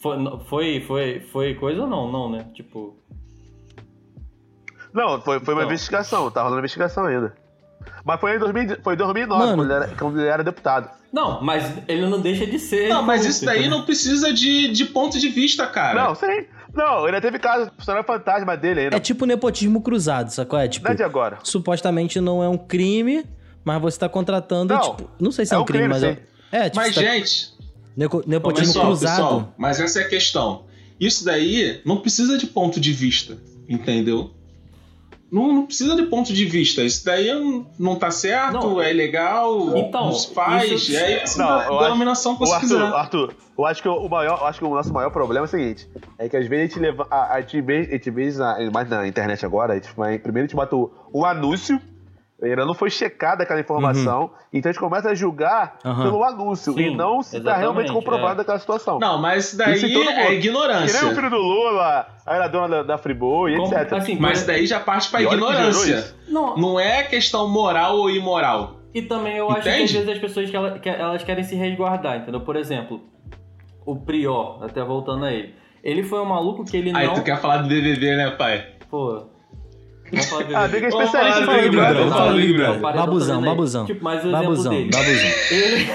[0.00, 0.16] Foi,
[0.48, 2.10] foi, foi, foi coisa ou não?
[2.10, 2.46] Não, né?
[2.54, 2.96] Tipo.
[4.92, 5.72] Não, foi, foi uma Então.
[5.72, 7.34] investigação, tá rolando investigação ainda.
[8.04, 9.56] Mas foi em 2000, foi em 2009, Mano.
[9.56, 10.90] quando ele, era, quando ele era deputado.
[11.12, 12.88] Não, mas ele não deixa de ser.
[12.88, 16.04] Não, mas isso daí não precisa de, de ponto de vista, cara.
[16.08, 16.44] Não, sim.
[16.74, 18.96] Não, ele teve caso, funcionário fantasma dele ainda.
[18.96, 20.58] É tipo nepotismo cruzado, sacou?
[20.58, 21.38] É tipo, Não é de agora.
[21.42, 23.24] supostamente não é um crime,
[23.64, 26.16] mas você tá contratando, Não, tipo, não sei se é, é um crime, crime, mas
[26.16, 26.22] sim.
[26.52, 27.52] é, é tipo, Mas, tá- gente,
[27.96, 29.10] mas, nepotismo pessoal, cruzado.
[29.22, 30.66] pessoal, mas essa é a questão.
[31.00, 33.38] Isso daí não precisa de ponto de vista,
[33.68, 34.34] entendeu?
[35.30, 36.82] Não, não precisa de ponto de vista.
[36.82, 38.80] Isso daí não, não tá certo, Não.
[38.80, 40.70] é ilegal, Então, não se faz.
[40.70, 42.82] isso- E aí você Não, a denominação que O você Arthur, quiser.
[42.94, 45.50] Arthur, eu acho que o maior, eu acho que o nosso maior problema é o
[45.50, 45.86] seguinte:
[46.18, 47.06] é que às vezes a gente leva.
[47.10, 50.18] A, a gente vê, a gente vê na, mais na internet agora, a gente vai,
[50.18, 51.78] primeiro a gente bota o, um anúncio,
[52.42, 56.02] ainda não foi checada aquela informação, então a gente começa a julgar Aham.
[56.04, 58.42] pelo anúncio Sim, e não se tá exatamente, realmente comprovado é.
[58.42, 58.98] aquela situação.
[58.98, 60.26] Não, mas isso daí é mundo.
[60.28, 61.02] Que ignorância.
[61.02, 63.92] nem o filho do Lula, a era dona da, da Friboi, etc.
[63.94, 66.14] assim, Mas daí já parte gerou ignorância.
[66.28, 68.76] Não, Não é questão moral ou imoral.
[68.94, 69.84] E também eu acho que Entende?
[69.84, 72.40] às vezes as pessoas que ela- que elas querem se resguardar, entendeu?
[72.40, 73.00] Por exemplo,
[73.84, 75.54] o Prior, até voltando a ele.
[75.82, 77.14] Ele foi um maluco que ele Aí não.
[77.14, 78.64] tu quer falar do BBB, né, pai?
[78.90, 79.26] Pô.
[80.28, 80.68] Falar Ah.
[80.68, 81.96] Big é especialista falar em do Big Brother.
[81.96, 82.80] Vamos falar do Big Brother.
[82.80, 83.86] Babuzão, babuzão.
[83.86, 84.90] Tipo, Babuzão, dele.
[84.90, 85.30] babuzão.
[85.50, 85.86] Ele,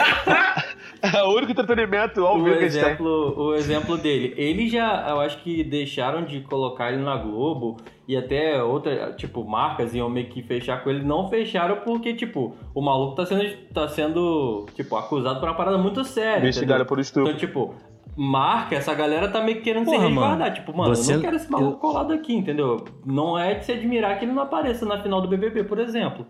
[1.02, 3.06] É o único entretenimento ao o, vivo que a gente tem.
[3.06, 4.34] o exemplo dele.
[4.38, 9.44] Ele já, eu acho que deixaram de colocar ele na Globo e até outra, tipo,
[9.44, 11.04] marcas iam meio que fechar com ele.
[11.04, 15.78] Não fecharam porque, tipo, o maluco tá sendo, tá sendo tipo, acusado por uma parada
[15.78, 16.40] muito séria.
[16.40, 16.86] Investigado entendeu?
[16.86, 17.30] por estupro.
[17.30, 17.76] Então, tipo,
[18.16, 20.40] marca, essa galera tá meio que querendo Porra, se resguardar.
[20.40, 22.86] mano, Tipo, mano, você- eu não quero esse maluco eu- colado aqui, entendeu?
[23.06, 26.26] Não é de se admirar que ele não apareça na final do BBB, por exemplo.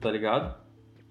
[0.00, 0.54] Tá ligado?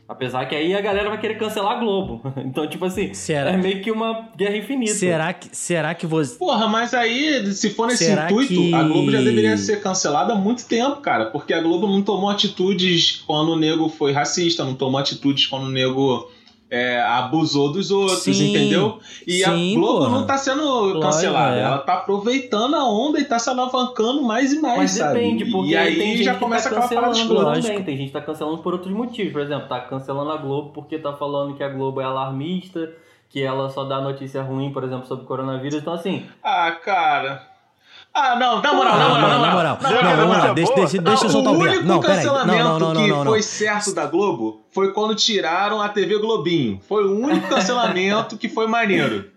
[0.09, 2.21] Apesar que aí a galera vai querer cancelar a Globo.
[2.37, 3.49] Então, tipo assim, Será?
[3.51, 4.93] é meio que uma guerra infinita.
[4.93, 6.37] Será que, será que você.
[6.37, 10.31] Porra, mas aí, se for nesse Será intuito, que- a Globo já deveria ser cancelada
[10.31, 11.25] há muito tempo, cara.
[11.25, 15.63] Porque a Globo não tomou atitudes quando o nego foi racista, não tomou atitudes quando
[15.65, 16.31] o nego
[16.69, 18.99] é, abusou dos outros, Sim, entendeu?
[19.25, 20.09] E sim, a Globo porra.
[20.09, 21.55] não tá sendo cancelada.
[21.55, 21.61] é.
[21.61, 25.13] Ela tá aproveitando a onda e tá se alavancando mais e mais, Mas sabe?
[25.19, 27.61] depende, porque e aí tem gente já que começa tá aquela parada cancelando escrota.
[27.67, 27.83] Também.
[27.83, 29.31] Tem gente que tá cancelando por outros motivos.
[29.31, 32.91] Por exemplo, tá cancelando a Globo porque tá falando que a Globo é alarmista,
[33.29, 35.79] que ela só dá notícia ruim, por exemplo, sobre coronavírus.
[35.79, 37.47] Então, assim, Ah, cara.
[38.19, 39.79] Ah, não, na moral, na Não, moral, mano, na moral.
[39.79, 40.53] Não, vamos lá.
[40.53, 41.71] Deixa, deixa, deixa eu soltar o o Biel.
[41.73, 42.25] único Não, peraí.
[42.25, 43.25] Não, cancelamento não, não, não, que não.
[43.25, 46.81] foi certo da Globo foi quando tiraram a TV Globinho.
[46.87, 49.29] Foi o único cancelamento que foi maneiro.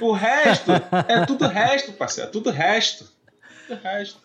[0.00, 0.72] O resto
[1.06, 2.30] é tudo resto, parceiro.
[2.30, 3.04] É tudo resto.
[3.68, 4.24] Tudo resto.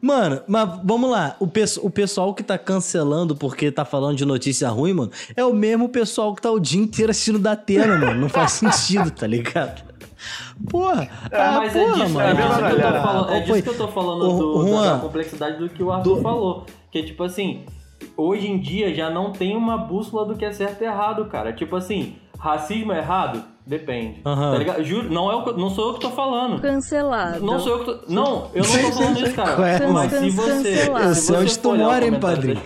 [0.00, 1.36] Mano, mas vamos lá.
[1.38, 1.48] O,
[1.82, 5.88] o pessoal que tá cancelando porque tá falando de notícia ruim, mano, é o mesmo
[5.88, 8.20] pessoal que tá o dia inteiro assistindo da Atena, mano.
[8.20, 9.84] Não faz sentido, tá ligado?
[10.70, 12.28] Porra, ah, mas é porra, disso, mano.
[12.28, 14.70] é disso que eu tô falando, é Qual disso que eu tô falando do- da-
[14.70, 16.66] Juan, da, complexidade do que o Arthur do- falou.
[16.90, 17.64] Que tipo assim,
[18.16, 21.52] hoje em dia já não tem uma bússola do que é certo e errado, cara.
[21.52, 23.42] Tipo assim, racismo é errado?
[23.66, 24.20] Depende.
[24.24, 24.52] Aham.
[24.52, 24.84] Tá ligado?
[24.84, 26.60] Juro, não, é o não sou eu que tô falando.
[26.62, 27.44] Cancelado.
[27.44, 28.12] Não sou eu que tô.
[28.12, 29.68] Não, eu não tô falando isso, cara.
[29.68, 30.24] É, Mas mano?
[30.24, 30.76] se você.
[30.76, 31.04] Cancelado.
[31.08, 32.60] Eu se você onde tu for olhar o mora, hein, padrinho?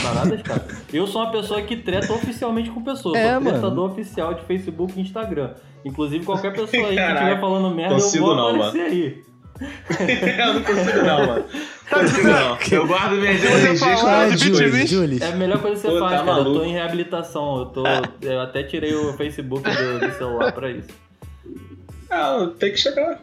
[0.00, 3.16] paradas, cara, eu sou uma pessoa que treta oficialmente com pessoas.
[3.18, 3.50] É, sou mano.
[3.58, 5.50] tretador oficial de Facebook e Instagram.
[5.84, 9.24] Inclusive, qualquer pessoa aí que Caraca, estiver falando merda, eu consigo vou não, aparecer aí.
[10.40, 11.44] eu não consigo não, mano.
[11.92, 12.58] Não consigo não.
[12.72, 14.90] Eu guardo minhas energias fala com coisas.
[14.90, 15.22] Julie.
[15.22, 16.38] É a melhor coisa que você Pô, faz, tá cara.
[16.40, 16.64] Eu tô maluco.
[16.66, 17.58] em reabilitação.
[17.60, 17.84] Eu, tô,
[18.22, 20.88] eu até tirei o Facebook do, do celular pra isso.
[22.10, 23.20] Ah, tem que chegar.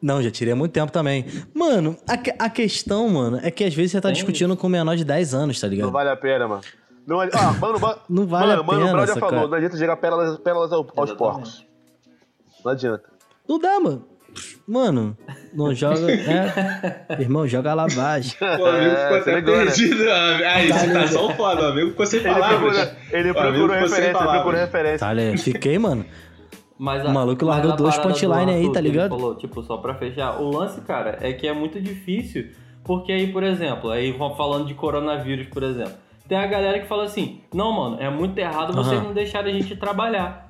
[0.00, 1.24] Não, já tirei há muito tempo também.
[1.54, 4.66] Mano, a, que- a questão, mano, é que às vezes você tá Tem discutindo com
[4.66, 5.90] um menor de 10 anos, tá Não ligado?
[5.92, 6.60] vale a pena, mano.
[7.06, 9.48] Não, vale- ah, mano, mano, Não vale mano, a mano, pena, o Brau já falou,
[9.48, 11.16] não adianta jogar pérolas, pérolas ao- aos Exatamente.
[11.16, 11.66] porcos.
[12.64, 13.04] Não adianta.
[13.48, 14.04] Não dá, mano.
[14.66, 15.16] Mano,
[15.52, 16.10] não joga.
[16.10, 17.06] É.
[17.22, 18.34] Irmão, joga a lavagem.
[18.38, 19.64] Pô, o amigo É, ficou você até né?
[19.64, 20.04] perdido.
[20.10, 21.62] Aí, citação foda.
[21.62, 22.58] O amigo ficou sem Ele palavras.
[22.60, 24.98] procura, ele procurou referência, ele procurou referência.
[25.06, 25.36] Tá, né?
[25.36, 26.04] Fiquei, mano.
[26.76, 29.10] Mas O maluco largou mas a dois parada do punchline aí, tá ligado?
[29.10, 30.40] Falou, tipo, só pra fechar.
[30.40, 32.48] O lance, cara, é que é muito difícil,
[32.82, 35.92] porque aí, por exemplo, aí vamos falando de coronavírus, por exemplo.
[36.26, 39.04] Tem a galera que fala assim: não, mano, é muito errado vocês Aham.
[39.08, 40.43] não deixarem a gente trabalhar.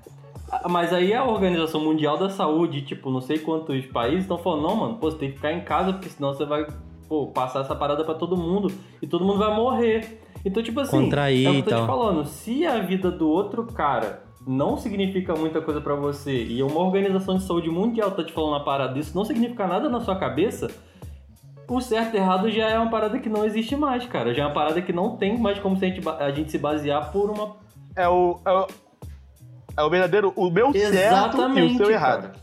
[0.68, 4.76] Mas aí a Organização Mundial da Saúde, tipo, não sei quantos países estão falando, não,
[4.76, 6.66] mano, pô, você tem que ficar em casa, porque senão você vai
[7.08, 10.20] pô, passar essa parada pra todo mundo e todo mundo vai morrer.
[10.44, 11.86] Então, tipo assim, Contrair é o que e eu tô te tal.
[11.86, 16.80] falando, se a vida do outro cara não significa muita coisa pra você e uma
[16.80, 20.16] organização de saúde mundial tá te falando uma parada, isso não significa nada na sua
[20.16, 20.70] cabeça,
[21.66, 24.34] o certo e errado já é uma parada que não existe mais, cara.
[24.34, 26.58] Já é uma parada que não tem mais como se a gente, a gente se
[26.58, 27.56] basear por uma.
[27.96, 28.66] É o, é o,
[29.76, 31.74] é o verdadeiro, o meu certo e Exatamente.
[31.74, 31.92] o seu cara.
[31.94, 32.40] errado.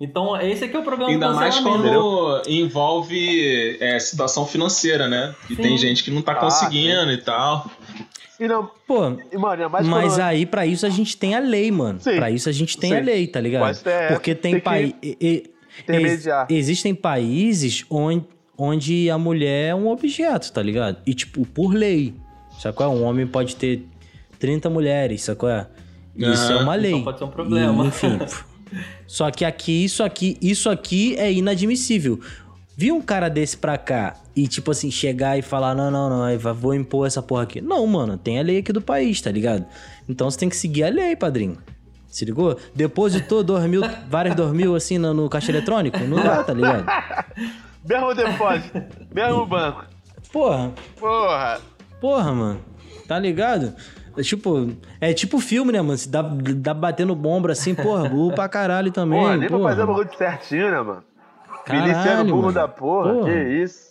[0.00, 5.34] Então, esse aqui é o problema Ainda do mais quando envolve é, situação financeira, né?
[5.50, 5.62] E Sim.
[5.62, 7.70] tem gente que não tá Ah, conseguindo e tal.
[8.38, 11.34] E não, Pô, e, mano, ainda mais mas quando- aí pra isso a gente tem
[11.34, 12.00] a lei, mano.
[12.00, 12.16] Sim.
[12.16, 12.96] Pra isso a gente tem Sim.
[12.96, 13.64] a lei, tá ligado?
[13.70, 14.94] O STF Porque tem, tem que países.
[15.82, 16.46] intermediar.
[16.48, 18.24] existem países onde,
[18.56, 20.96] onde a mulher é um objeto, tá ligado?
[21.06, 22.14] E, tipo, por lei.
[22.58, 22.86] Sacou?
[22.88, 23.86] Um homem pode ter
[24.38, 25.50] 30 mulheres, sacou?
[26.28, 26.92] Isso é uma lei.
[26.92, 27.84] Então pode ser um problema.
[27.84, 28.18] E, enfim.
[29.06, 32.20] Só que aqui, isso aqui, isso aqui é inadmissível.
[32.76, 36.30] Vi um cara desse pra cá e, tipo assim, chegar e falar: não, não, não,
[36.30, 37.60] eu vou impor essa porra aqui.
[37.60, 39.66] Não, mano, tem a lei aqui do país, tá ligado?
[40.08, 41.58] Então você tem que seguir a lei, padrinho.
[42.06, 42.56] Se ligou?
[42.74, 43.44] Depositou
[44.08, 45.98] vários dois mil assim no, no caixa eletrônico?
[45.98, 46.86] Não dá, tá ligado?
[47.88, 49.86] Mesmo depósito, mesmo banco.
[50.30, 51.60] Porra, Porra.
[51.98, 52.60] porra, mano.
[53.08, 53.74] Tá ligado?
[54.16, 54.70] É tipo,
[55.00, 55.96] é tipo filme, né, mano?
[55.96, 59.20] Se dá, dá batendo bomba assim, porra, burro pra caralho também.
[59.20, 59.70] Porra, nem pra porra.
[59.70, 61.04] fazer o bagulho certinho, né, mano?
[61.64, 62.52] Caralho, Miliciano burro mano.
[62.54, 63.30] da porra, Porra.
[63.32, 63.90] que isso.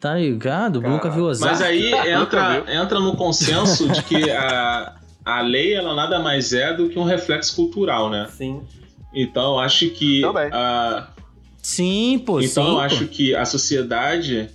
[0.00, 0.80] Tá ligado?
[0.80, 1.52] Cara, Nunca viu Ozark.
[1.52, 6.72] Mas aí entra, entra no consenso de que a, a lei ela nada mais é
[6.74, 8.26] do que um reflexo cultural, né?
[8.30, 8.60] Sim.
[9.14, 10.50] Então eu acho que Também.
[10.52, 11.08] a,
[11.62, 12.80] Sim, pô, então sim, eu pô.
[12.80, 14.50] acho que a sociedade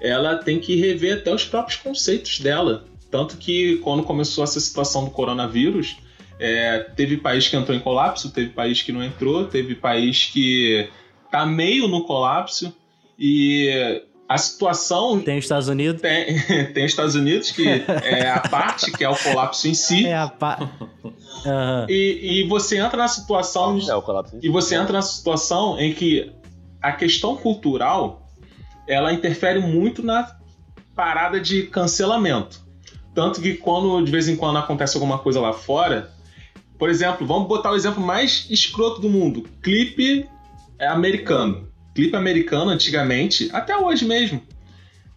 [0.00, 2.84] ela tem que rever até os próprios conceitos dela.
[3.10, 5.96] Tanto que quando começou essa situação do coronavírus,
[6.38, 10.88] é, teve país que entrou em colapso, teve país que não entrou, teve país que
[11.30, 12.74] tá meio no colapso
[13.18, 16.00] e a situação Tem os Estados Unidos.
[16.00, 16.38] tem,
[16.72, 20.14] tem os Estados Unidos que é a parte que é o colapso em si É
[20.14, 20.30] a.
[21.46, 21.86] Aham.
[21.88, 24.38] e, e você entra na situação É, o colapso.
[24.42, 26.30] e você entra na situação em que
[26.82, 28.28] a questão cultural
[28.86, 30.30] ela interfere muito na
[30.94, 32.60] parada de cancelamento.
[33.20, 36.10] Tanto que quando de vez em quando acontece alguma coisa lá fora,
[36.78, 40.26] por exemplo, vamos botar o exemplo mais escroto do mundo: clipe
[40.78, 41.68] é, americano.
[41.94, 44.40] Clipe americano antigamente, até hoje mesmo.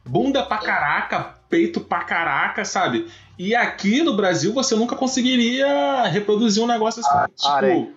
[0.05, 3.07] Bunda pra caraca, peito pra caraca, sabe?
[3.39, 7.47] E aqui no Brasil você nunca conseguiria reproduzir um negócio assim.
[7.47, 7.89] arém.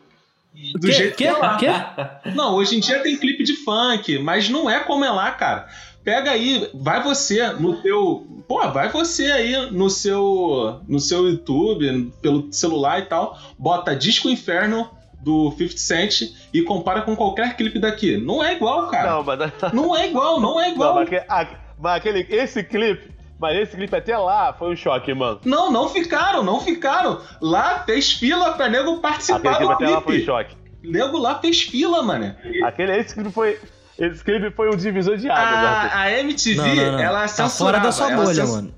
[0.55, 1.57] tipo, do Que- jeito que- que é lá.
[1.57, 2.31] que?
[2.31, 5.66] Não, hoje em dia tem clipe de funk, mas não é como é lá, cara.
[6.07, 8.25] Pega aí, vai você no teu.
[8.47, 10.81] Pô, vai você aí no seu.
[10.87, 14.88] no seu YouTube, pelo celular e tal, bota Disco Inferno
[15.21, 16.23] do 50 Cent
[16.55, 18.16] e compara com qualquer clipe daqui.
[18.19, 19.11] Não é igual, cara.
[19.11, 19.73] Não, mas.
[19.73, 20.95] Não é igual, não é Não, igual.
[20.95, 25.12] mas, aque- a- mas aquele, esse clipe, mas esse clipe até lá foi um choque,
[25.12, 25.40] mano.
[25.45, 27.21] Não, não ficaram, não ficaram.
[27.42, 30.25] Lá fez fila pra nego Aquele participar clipe do até lá foi um clipe.
[30.25, 30.57] choque.
[30.85, 32.33] Nego lá fez fila, mano.
[32.64, 33.59] Aquele, esse clipe foi.
[33.98, 35.96] Esse clipe foi um divisor de águas, Arthur.
[35.96, 36.98] A, a MTV, Não, não, não.
[37.00, 37.54] ela Tá censurava.
[37.56, 38.74] fora da sua bolha, cens- mano.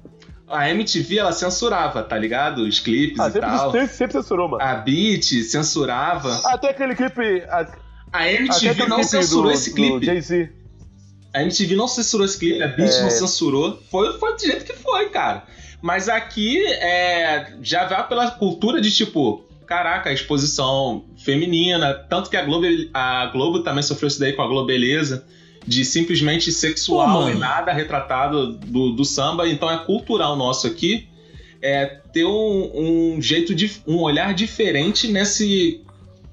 [0.49, 2.63] A MTV, ela censurava, tá ligado?
[2.63, 3.73] Os clipes Ah, e sempre, tal.
[3.73, 4.63] sempre, sempre censurou, mano.
[4.63, 6.41] A Beat censurava.
[6.47, 7.43] Até aquele clipe.
[7.51, 7.67] a-
[8.13, 10.07] A MTV aquele não clipe censurou do, esse clipe.
[10.07, 10.51] Jay-Z.
[11.35, 13.03] A MTV não censurou esse clipe, a Beat É.
[13.03, 13.83] não censurou.
[13.91, 15.43] Foi, foi do jeito que foi, cara.
[15.83, 21.95] Mas aqui é, já vai pela cultura de tipo, caraca, a exposição feminina.
[21.95, 25.25] Tanto que a Globo, a Globo também sofreu isso daí com a Globeleza.
[25.67, 29.47] De simplesmente sexual Pô, e nada retratado do, do samba.
[29.47, 31.07] Então é cultural nosso aqui
[31.61, 33.71] é ter um, um jeito de.
[33.87, 35.83] um olhar diferente nesse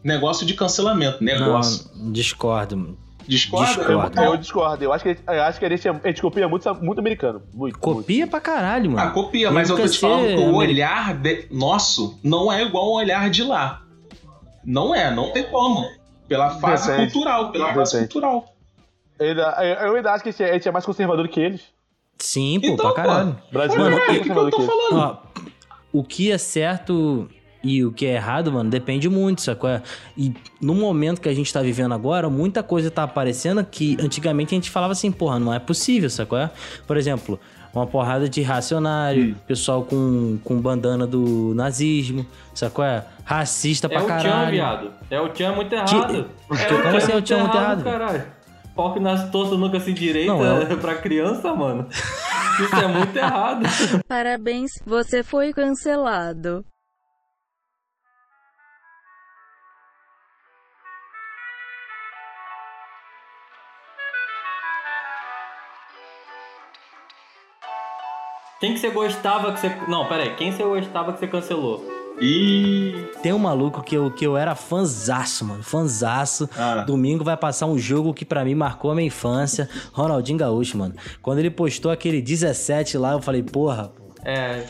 [0.04, 1.24] negócio de cancelamento.
[1.24, 1.90] Negócio.
[1.96, 2.98] Não, discordo.
[3.28, 3.68] Discorda?
[3.68, 4.22] discordo.
[4.22, 4.84] Eu discordo.
[4.84, 7.40] Eu acho que, eu acho que a, gente, a gente copia muito, muito americano.
[7.54, 7.58] Muito.
[7.58, 7.80] muito.
[7.80, 9.08] Copia pra caralho, mano.
[9.08, 12.86] Ah, copia, mas eu tô te falando que o olhar de- nosso não é igual
[12.86, 13.82] ao olhar de lá.
[14.64, 15.86] Não é, não tem como.
[16.28, 17.12] Pela fase Depende.
[17.14, 18.12] cultural, pela fase Depende.
[18.14, 18.56] cultural.
[19.20, 21.28] Eu, ainda- eu- eu ainda acho que a gente, é- a gente é mais conservador
[21.28, 21.62] que eles.
[22.18, 23.38] Sim, pô, Então, pra caralho.
[23.50, 24.90] O Brasil Mano, é mais o que, que eu conservador tô que eles.
[24.90, 25.20] falando?
[25.34, 25.42] Ó,
[25.94, 27.28] o que é certo
[27.66, 29.82] e o que é errado, mano, depende muito, sacou?
[30.18, 34.54] E no momento que a gente tá vivendo agora, muita coisa tá aparecendo que antigamente
[34.54, 36.50] a gente falava assim, porra, não é possível, sacou?
[36.86, 37.40] Por exemplo,
[37.74, 39.36] uma porrada de racionário, Hum.
[39.48, 42.86] pessoal com, com bandana do nazismo, sacou?
[43.26, 44.52] Racista É pra o Tchan, caralho.
[44.52, 44.92] viado.
[45.10, 46.30] É o Tchan muito Que- errado.
[46.52, 47.84] É que- como assim é o Tchan muito errado?
[47.84, 48.24] caralho.
[48.76, 51.88] Pau que nas tortas nunca se direita Não, é pra criança, mano.
[52.60, 53.64] Isso é muito errado.
[54.08, 56.64] Parabéns, você foi cancelado.
[68.66, 69.72] Quem que você gostava que você...
[69.88, 70.36] Não, pera aí.
[70.36, 71.86] Quem você gostava que você cancelou?
[72.20, 72.96] E.
[73.22, 75.62] Tem um maluco que eu, que eu era fanzaço, mano.
[75.62, 76.50] Fanzaço.
[76.58, 76.82] Ah.
[76.82, 79.70] Domingo vai passar um jogo que pra mim marcou a minha infância.
[79.94, 80.96] Ronaldinho Gaúcho, mano.
[81.22, 83.92] Quando ele postou aquele 17 lá, eu falei, porra,
[84.24, 84.66] É...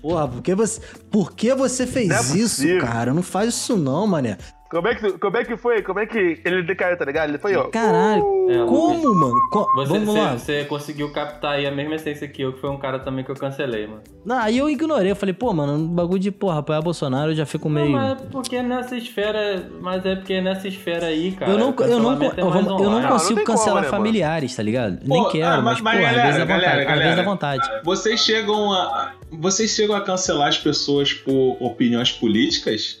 [0.00, 3.12] porra, por que você, por que você fez é isso, cara?
[3.12, 4.38] Não faz isso não, mané.
[4.68, 5.80] Como é, que, como é que foi?
[5.82, 7.28] Como é que ele decaiu, tá ligado?
[7.30, 7.64] Ele foi, ó.
[7.68, 8.24] Caralho.
[8.50, 9.34] É, Como, mano?
[9.50, 10.32] Co- Você, Vamos você, lá.
[10.38, 13.30] você conseguiu captar aí a mesma essência que eu, que foi um cara também que
[13.30, 14.02] eu cancelei, mano.
[14.24, 15.10] Não, aí eu ignorei.
[15.12, 17.92] Eu falei, pô, mano, no bagulho de, porra, apoiar Bolsonaro, eu já fico Não, meio...
[17.92, 19.70] mas é porque nessa esfera.
[19.80, 21.52] Mas é porque nessa esfera aí, cara.
[21.52, 23.00] eu não, eu não, é eu, vou- eu não.
[23.00, 23.96] Não, consigo não tem como, cancelar né, mano?
[23.96, 24.98] familiares, tá ligado?
[25.04, 26.66] Nem Pô, quero, ah, mas, mas- pô, mas às galera, vezes dá vontade.
[26.84, 27.70] galera, às vezes dá vontade.
[27.84, 29.12] Vocês chegam a.
[29.30, 33.00] Vocês chegam a cancelar as pessoas por opiniões políticas?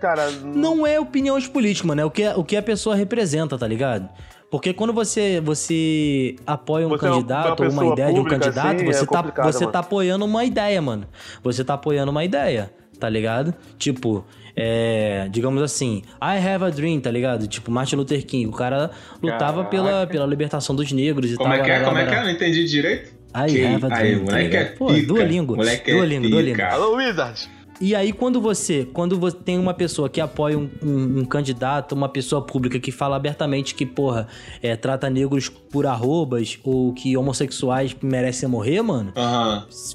[0.00, 2.00] Cara, Não é opiniões políticas, mano.
[2.00, 4.08] É o que, o que a pessoa representa, tá ligado?
[4.50, 8.12] Porque quando você, você apoia um Você é uma- candidato uma ou uma pessoa ideia
[8.14, 9.72] de um candidato, assim, você, é tá, você mano.
[9.72, 11.06] tá apoiando uma ideia, mano.
[11.42, 13.52] Você tá apoiando uma ideia, tá ligado?
[13.76, 14.24] Tipo,
[14.56, 17.46] é, digamos assim, I have a dream, tá ligado?
[17.46, 18.46] Tipo, Martin Luther King.
[18.46, 18.90] O cara
[19.22, 19.70] lutava Caraca.
[19.70, 21.58] pela, pela libertação dos negros e Como tal.
[21.58, 21.80] é que é?
[21.80, 22.22] Como é que é?
[22.22, 23.10] Não entendi direito.
[23.36, 24.64] I Que- have a aí, dream, tá moleque é?
[24.64, 25.56] Pô, Duolingo.
[25.56, 26.62] moleque é Duolingo, Duolingo.
[26.62, 27.48] Alô, Wizard.
[27.80, 31.92] E aí, quando você, quando você tem uma pessoa que apoia um, um- um candidato,
[31.92, 34.26] uma pessoa pública que fala abertamente que, porra,
[34.60, 39.12] é, trata negros por arrobas ou que homossexuais merecem morrer, mano,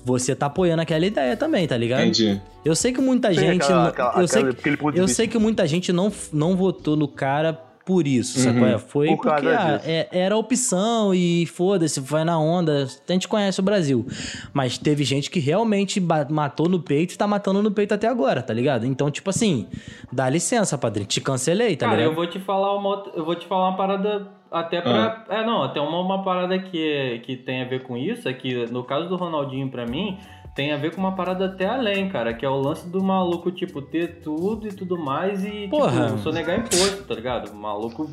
[0.05, 2.01] você tá apoiando aquela ideia também, tá ligado?
[2.03, 2.39] entendi.
[2.63, 3.63] Eu sei que muita Tem gente.
[3.63, 6.55] aquela- aquela- eu sei, aquela- que- ponto de eu sei que muita gente não, não
[6.55, 8.43] votou no cara por isso, Uhum.
[8.53, 8.67] sacou?
[8.67, 12.87] É, Foi Por porque ah, é- era opção e foda-se, vai na onda.
[13.07, 14.05] A gente conhece o Brasil.
[14.53, 18.41] Mas teve gente que realmente matou no peito e tá matando no peito até agora,
[18.41, 18.85] tá ligado?
[18.85, 19.67] Então, tipo assim,
[20.11, 21.07] dá licença, padrinho.
[21.07, 22.11] Te cancelei, tá Cara, ligado?
[22.11, 25.25] eu vou te falar uma eu vou te falar uma parada até pra.
[25.29, 28.65] É, não, até uma, uma parada que, que tem a ver com isso, é que
[28.67, 30.17] no caso do Ronaldinho, pra mim,
[30.55, 33.51] tem a ver com uma parada até além, cara, que é o lance do maluco,
[33.51, 36.07] tipo, ter tudo e tudo mais e, Porra.
[36.07, 37.51] tipo, sonegar imposto, tá ligado?
[37.51, 38.09] O maluco.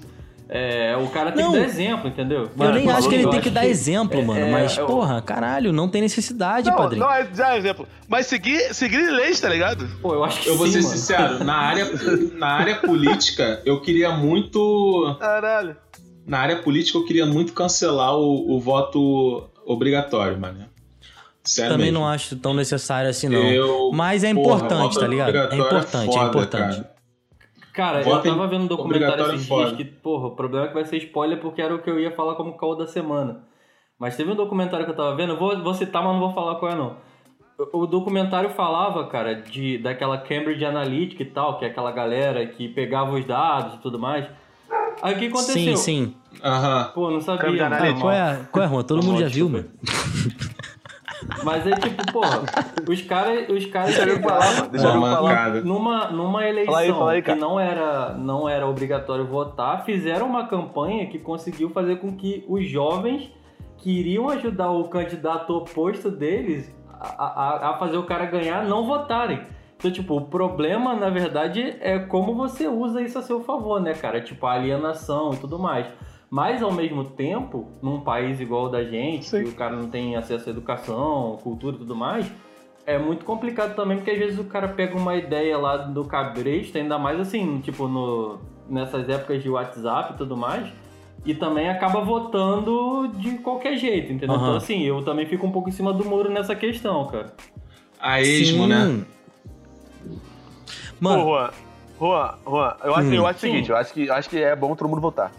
[0.52, 1.52] É, o cara tem Não.
[1.52, 2.40] que dar exemplo, entendeu?
[2.42, 4.40] Eu Mano, nem o acho que ele tem eu que dar exemplo, é- mano.
[4.46, 7.04] é- mas, é porra, caralho, não tem necessidade, Não, padrinho.
[7.04, 7.86] não é já é exemplo.
[8.08, 9.86] Mas seguir, seguir leis, tá ligado?
[10.02, 10.90] Pô, eu acho que Eu vou sim, ser mano.
[10.96, 11.86] sincero, na área,
[12.36, 15.16] na área política, eu queria muito.
[15.20, 15.76] Caralho.
[16.26, 20.64] Na área política, eu queria muito cancelar o, o voto obrigatório, mano.
[21.56, 22.00] Também mesmo.
[22.00, 23.42] não acho tão necessário assim, não.
[23.50, 25.34] Eu- Mas é Porra, importante, tá ligado?
[25.34, 26.76] É obrigatório importante, é, foda, importante.
[26.76, 26.90] cara.
[27.72, 29.66] Cara, Voto eu tava vendo um documentário esses foda.
[29.72, 31.98] dias que, porra, o problema é que vai ser spoiler porque era o que eu
[32.00, 33.44] ia falar como caô da semana.
[33.98, 36.32] Mas teve um documentário que eu tava vendo, eu vou, vou citar, mas não vou
[36.34, 36.96] falar qual é não.
[37.72, 42.44] O, o documentário falava, cara, de, daquela Cambridge Analytica e tal, que é aquela galera
[42.46, 44.26] que pegava os dados e tudo mais.
[45.00, 45.54] Aí o que aconteceu?
[45.54, 46.14] Sim, sim.
[46.42, 46.90] Aham.
[46.94, 47.40] Pô, não sabia.
[47.42, 47.62] Cambridge.
[47.62, 48.00] Ah, Analytica.
[48.00, 48.82] qual é, qual é, Juan?
[48.82, 49.68] Todo mundo já viu, mano.
[51.44, 52.42] Mas é tipo, porra,
[52.88, 54.68] os caras os caras Deixa eu pegaram- falar.
[54.68, 55.50] Deixa eu falar.
[55.62, 60.26] numa, numa eleição Fala aí, fala aí, que não era, não era obrigatório votar, fizeram
[60.26, 63.30] uma campanha que conseguiu fazer com que os jovens
[63.78, 68.84] que iriam ajudar o candidato oposto deles a, a- a fazer o cara ganhar não
[68.86, 69.40] votarem.
[69.78, 73.94] Então, tipo, o problema, na verdade, é como você usa isso a seu favor, né,
[73.94, 74.20] cara?
[74.20, 75.86] Tipo, a alienação e tudo mais.
[76.30, 79.42] Mas, ao mesmo tempo, num país igual o da gente, Sim.
[79.42, 82.30] que o cara não tem acesso à educação, cultura e tudo mais,
[82.86, 86.78] é muito complicado também, porque às vezes o cara pega uma ideia lá do cabresto,
[86.78, 88.38] ainda mais assim, tipo, no,
[88.68, 90.72] nessas épocas de WhatsApp e tudo mais,
[91.26, 94.36] e também acaba votando de qualquer jeito, entendeu?
[94.36, 94.44] Aham.
[94.44, 97.34] Então, assim, eu também fico um pouco em cima do muro nessa questão, cara.
[97.98, 98.68] A esmo, Sim.
[98.68, 99.04] né?
[101.00, 101.50] Mano, Pô, Juan,
[101.98, 103.14] Juan, Juan, eu acho, Hum.
[103.14, 105.32] eu acho o seguinte, eu acho, que, eu acho que é bom todo mundo votar.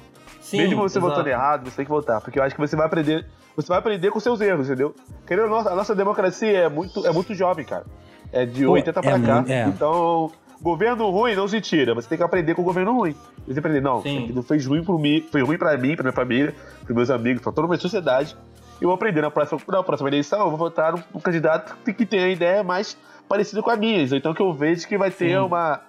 [0.51, 1.09] Sim, Mesmo você exato.
[1.13, 3.77] votando errado, você tem que votar, porque eu acho que você vai aprender, você vai
[3.79, 4.93] aprender com seus erros, entendeu?
[5.25, 7.85] Querendo ou não, a nossa democracia é muito, é muito jovem, cara.
[8.33, 9.43] É de Pô, 80 pra é cá.
[9.47, 9.63] é.
[9.67, 13.15] Então, governo ruim não se tira, você tem que aprender com o governo ruim.
[13.47, 16.53] Você aprender, não, não fez ruim por mim, foi ruim pra mim, pra minha família,
[16.83, 18.35] pros meus amigos, pra toda a minha sociedade.
[18.79, 21.93] Eu vou aprender na próxima, na próxima eleição, eu vou votar num, num candidato que,
[21.93, 22.97] que tenha a ideia mais
[23.29, 24.01] parecida com a minha.
[24.03, 25.35] Então que eu vejo que vai ter Sim.
[25.37, 25.79] uma.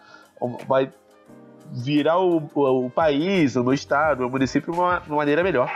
[0.41, 0.91] um- vai
[1.73, 5.43] virar o, o, o país, o meu estado, o município de uma, de uma maneira
[5.43, 5.71] melhor.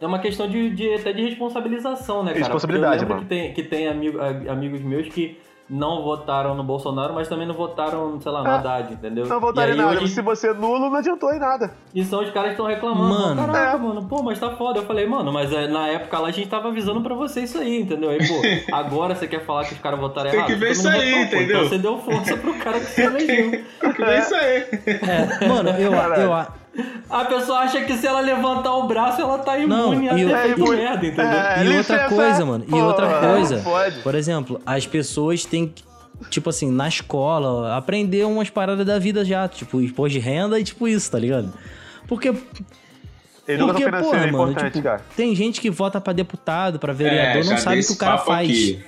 [0.00, 2.38] É uma questão de, de- até de responsabilização, né, cara?
[2.44, 3.52] Responsabilidade, Porque eu lembro mano.
[3.52, 4.18] que tem, que tem amigo-
[4.50, 5.38] amigos meus que
[5.70, 8.54] não votaram no Bolsonaro, mas também não votaram, sei lá, no É.
[8.54, 9.26] Haddad, entendeu?
[9.26, 9.98] Não votaria E aí nada.
[10.02, 11.72] hoje- Se você é nulo, não adiantou em nada.
[11.94, 13.08] E são os caras que estão reclamando.
[13.08, 13.46] Mano.
[13.46, 13.80] Caraca, É.
[13.80, 14.80] mano, pô, mas tá foda.
[14.80, 17.58] Eu falei, mano, mas é, na época lá a gente tava avisando pra você isso
[17.58, 18.10] aí, entendeu?
[18.10, 18.34] Aí, pô,
[18.74, 20.50] agora você quer falar que os caras votaram Tem errado?
[20.50, 21.36] que ver isso aí, votou, pô.
[21.36, 21.56] entendeu?
[21.58, 23.50] Então você deu força pro cara que você elegeu.
[23.80, 24.56] Tem que ver isso aí.
[25.40, 26.59] é, mano, eu, eu,
[27.10, 30.24] A pessoa acha que se ela levantar o braço, ela tá Não, imune a e
[30.26, 30.76] ter o- feito imune.
[30.76, 31.24] merda, entendeu?
[31.40, 32.08] É, E outra licença.
[32.14, 33.56] coisa, mano, e Pô, outra coisa.
[33.56, 33.98] não Pode.
[34.00, 35.82] Por exemplo, as pessoas têm que,
[36.30, 40.64] tipo assim, na escola, aprender umas paradas da vida já, tipo, imposto de renda e
[40.64, 41.52] tipo isso, tá ligado?
[42.06, 42.32] Porque,
[43.48, 45.00] Educação porque porra, é mano, tipo, cara.
[45.16, 48.18] tem gente que vota pra deputado, pra vereador, É, não sabe o que o cara
[48.18, 48.48] faz.
[48.48, 48.84] aqui.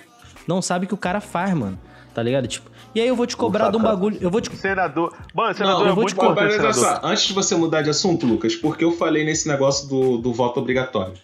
[0.46, 1.78] Não sabe o que o cara faz, mano.
[2.14, 2.46] Tá ligado?
[2.46, 5.14] Tipo, e aí eu vou te cobrar de um bagulho, eu vou te Senador.
[5.34, 6.74] Mano, senador Não, é eu vou muito te Mas senador.
[6.74, 10.32] só, antes de você mudar de assunto, Lucas, porque eu falei nesse negócio do, do
[10.32, 11.14] voto obrigatório.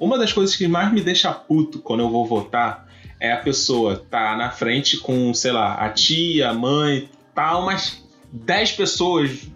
[0.00, 2.88] Uma das coisas que mais me deixa puto quando eu vou votar
[3.20, 8.02] é a pessoa tá na frente com, sei lá, a tia, a mãe, tá umas
[8.32, 9.46] 10 pessoas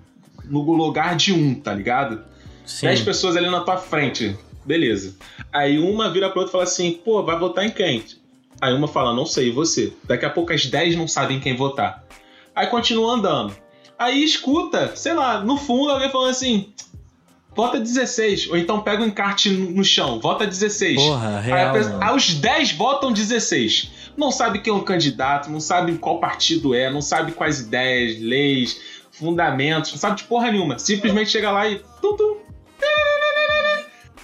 [0.45, 2.23] no lugar de um, tá ligado?
[2.65, 2.87] Sim.
[2.87, 4.37] 10 pessoas ali na tua frente.
[4.65, 5.17] Beleza.
[5.53, 8.05] Aí uma vira pra outra e fala assim, pô, vai votar em quem?
[8.61, 9.93] Aí uma fala, não sei, e você?
[10.05, 12.05] Daqui a pouco as 10 não sabem quem votar.
[12.55, 13.55] Aí continua andando.
[13.99, 16.73] Aí escuta, sei lá, no fundo alguém falando assim,
[17.55, 18.49] vota 16.
[18.51, 20.97] Ou então pega um encarte no chão, vota 16.
[21.03, 22.11] Porra, Aí, real, pessoa- mano.
[22.11, 23.91] aí os 10 votam 16.
[24.17, 28.19] Não sabe quem é o candidato, não sabe qual partido é, não sabe quais ideias,
[28.21, 30.79] leis, fundamentos, não sabe de porra nenhuma.
[30.79, 31.83] Simplesmente chega lá e.
[32.01, 32.37] Tum, tum.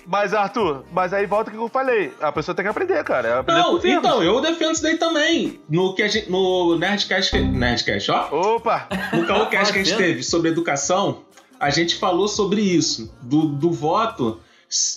[0.06, 2.12] Mas, Arthur, mas aí volta o que eu falei.
[2.20, 3.28] A pessoa tem que aprender, cara.
[3.28, 5.60] É aprender Não, então, eu defendo isso daí também.
[5.68, 8.54] No, que a gente, no Nerdcast, que- Nerdcast, ó.
[8.56, 8.88] Opa!
[9.12, 11.24] No Calcast que a gente teve sobre educação,
[11.60, 13.14] a gente falou sobre isso.
[13.22, 14.40] Do, do voto.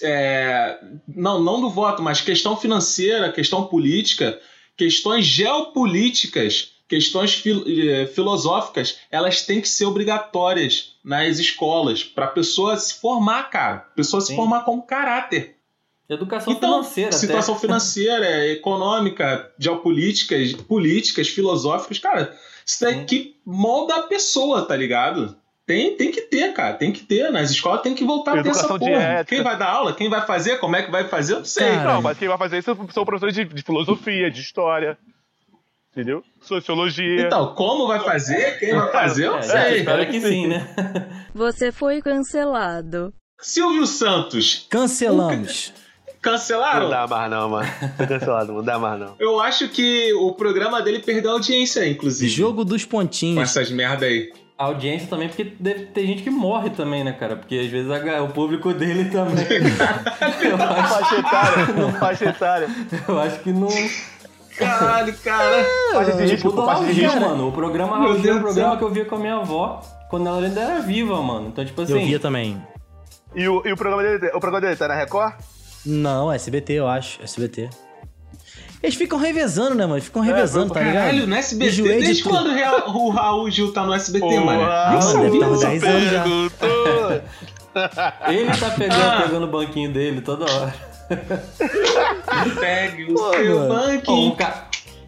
[0.02, 0.78] é,
[1.08, 4.40] não, não do voto, mas questão financeira, questão política,
[4.78, 12.78] questões geopolíticas questões fil- eh, filosóficas, elas têm que ser obrigatórias nas escolas pra pessoa
[12.78, 13.76] se formar, cara.
[13.76, 14.36] A pessoa se Sim.
[14.36, 15.56] formar como caráter.
[16.08, 17.62] Educação Então, financeira situação até.
[17.62, 23.06] financeira, econômica, geopolíticas, políticas, filosóficas, cara, isso é Sim.
[23.06, 25.36] que molda a pessoa, tá ligado?
[25.66, 27.32] Tem, tem que ter, cara, tem que ter.
[27.32, 28.92] Nas escolas tem que voltar a ter essa porra.
[28.92, 29.36] ética.
[29.36, 29.94] Quem vai dar aula?
[29.96, 30.60] Quem vai fazer?
[30.60, 31.34] Como é que vai fazer?
[31.34, 31.66] Eu não sei.
[31.72, 34.96] Cara, Não, mas quem vai fazer isso são professores de, de filosofia, de história.
[35.96, 36.22] Entendeu?
[36.42, 37.22] Sociologia.
[37.28, 38.60] Então, como vai fazer?
[38.60, 39.28] Quem vai fazer?
[39.28, 39.78] Eu não É, sei.
[39.78, 40.68] espero que sim, né?
[41.34, 43.14] Você foi cancelado.
[43.40, 45.72] Silvio Santos, Cancelamos.
[46.22, 46.84] cancelaram?
[46.84, 47.68] Não dá mais não, mano.
[47.96, 49.16] Foi cancelado, não dá mais não.
[49.20, 52.30] Eu acho que o programa dele perdeu audiência, inclusive.
[52.32, 53.42] Jogo dos Com pontinhos.
[53.50, 54.32] essas merda aí.
[54.58, 57.36] A audiência também, porque deve ter gente que morre também, né, cara?
[57.36, 59.46] Porque às vezes a- o público dele também.
[60.50, 62.68] eu, acho, Faixa etária, não faixa etária.
[63.08, 63.68] eu acho que não.
[64.58, 65.66] Caralho, cara.
[65.94, 67.20] Faixa de risco, Tipo faixa de Gil, risco.
[67.20, 67.48] mano.
[67.48, 69.36] O programa Meu Raul Gil é um do programa que eu via com a minha
[69.36, 71.48] avó quando ela ainda era viva, mano.
[71.50, 72.06] Então, tipo Eu assim.
[72.06, 72.62] via também.
[73.36, 75.34] E o, e o programa dele, o programa dele tá na Record?
[75.86, 77.22] Não, SBT, eu acho.
[77.22, 77.70] SBT.
[78.82, 80.02] Eles ficam revezando, né, mano?
[80.02, 80.96] Ficam revezando, tá ligado?
[81.06, 81.72] Caralho, no SBT.
[81.72, 84.62] Enjoei Desde quando o Real- o Raul Gil tá no SBT, Nem mano,
[85.02, 85.22] sabia.
[85.30, 86.24] deve tá uns 10 anos já.
[88.32, 89.22] Ele tá pegando, Ah.
[89.24, 90.74] pegando o banquinho dele toda hora.
[92.60, 94.36] Pegue o Pô, seu banquinho,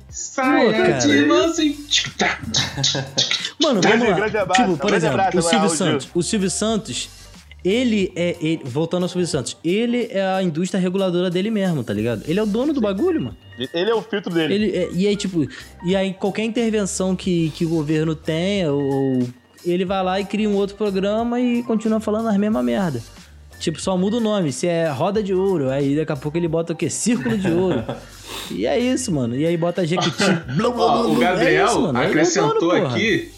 [0.10, 0.94] saia cara.
[1.00, 1.26] de.
[3.62, 4.42] Mano, Grande- vamos lá.
[4.42, 5.70] abraço, tipo, por exemplo, abraço, o Silvio.
[5.70, 6.10] Santos.
[6.14, 7.10] O Silvio Santos,
[7.64, 8.36] ele é.
[8.40, 12.24] ele- voltando ao Silvio Santos, ele é a indústria reguladora dele mesmo, tá ligado?
[12.28, 13.38] Ele é o dono do bagulho, mano.
[13.74, 14.54] Ele é o filtro dele.
[14.54, 15.48] Ele, é- e aí, tipo,
[15.84, 19.28] e aí qualquer intervenção que, que o governo tenha, ou
[19.66, 23.02] ele vai lá e cria um outro programa e continua falando as mesmas merda.
[23.60, 24.52] Tipo, só muda o nome.
[24.52, 26.90] Se é roda de ouro, aí daqui a pouco ele bota o quê?
[26.90, 27.84] Círculo de ouro.
[28.52, 29.36] e é isso, mano.
[29.36, 30.24] E aí bota Jequiti.
[30.64, 31.16] o.
[31.20, 33.32] Gabriel É isso, é acrescentou aqui.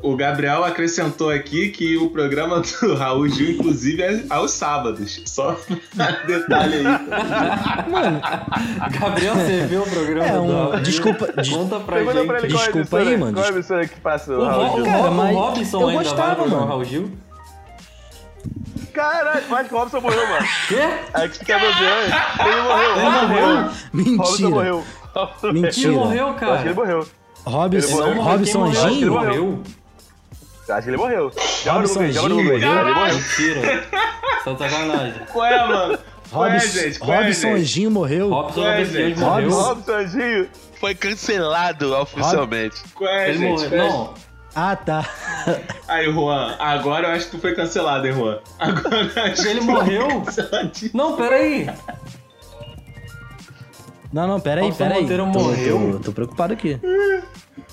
[0.00, 5.20] O Gabriel acrescentou aqui que o programa do Raul Gil, inclusive, é aos sábados.
[5.26, 5.58] Só
[6.24, 6.84] detalhe aí.
[7.90, 8.20] Mano,
[9.00, 10.82] Gabriel, você viu o programa É, do um- Raul Gil?
[10.84, 12.26] desculpa- des- Conta pra Pergunta gente.
[12.28, 14.70] pra ele é Desculpa aí, mano, Qual é a emissora que passa o O, Raul
[14.76, 14.82] Gil?
[14.82, 16.66] o, Cara, o Robson eu ainda gostava, vai no mano.
[16.68, 17.10] Raul Gil?
[18.92, 20.46] Caralho, o Robson morreu, mano.
[20.68, 20.76] Quê?
[21.14, 22.14] É que fica bloqueando.
[22.40, 22.90] Ele morreu.
[23.94, 24.84] Ele Robson morreu?
[25.14, 25.52] Robson Mentira.
[25.52, 25.52] morreu.
[25.52, 25.88] Mentira.
[25.88, 26.60] Ele morreu, Eu acho que cara.
[26.62, 27.08] ele morreu.
[27.44, 27.76] Robson,
[28.06, 28.22] Ele morreu.
[28.22, 28.82] Robson morreu?
[28.84, 29.00] Anjinho?
[29.02, 29.62] Ele morreu?
[30.68, 31.32] Eu acho que ele morreu.
[31.64, 31.94] Já Robson
[32.28, 32.44] Google.
[32.44, 32.54] morreu?
[32.56, 33.14] Ele morreu.
[33.14, 33.86] Mentira.
[34.44, 35.14] Só sacanagem.
[35.32, 35.94] Qual é, mano?
[35.94, 35.98] É,
[36.30, 37.48] Robson, é, Robson?
[37.54, 38.28] Anjinho morreu.
[38.28, 39.50] Robson Robson morreu.
[39.50, 40.48] Robson- Robson Anjinho.
[40.78, 42.76] Foi cancelado oficialmente.
[42.94, 43.48] Qual é, Ele gente?
[43.62, 43.72] morreu.
[43.82, 43.88] É?
[43.88, 44.14] Não,
[44.54, 45.04] Ah, tá.
[45.86, 48.38] Aí, Juan, agora eu acho que tu foi cancelado, hein, Juan?
[48.58, 50.24] Agora eu acho Ele que tu morreu?
[50.24, 51.70] foi não, peraí.
[54.12, 55.02] Não, não, peraí, Robson peraí.
[55.02, 55.90] Monteiro Tô- morreu?
[55.92, 56.80] Tô, tô preocupado aqui.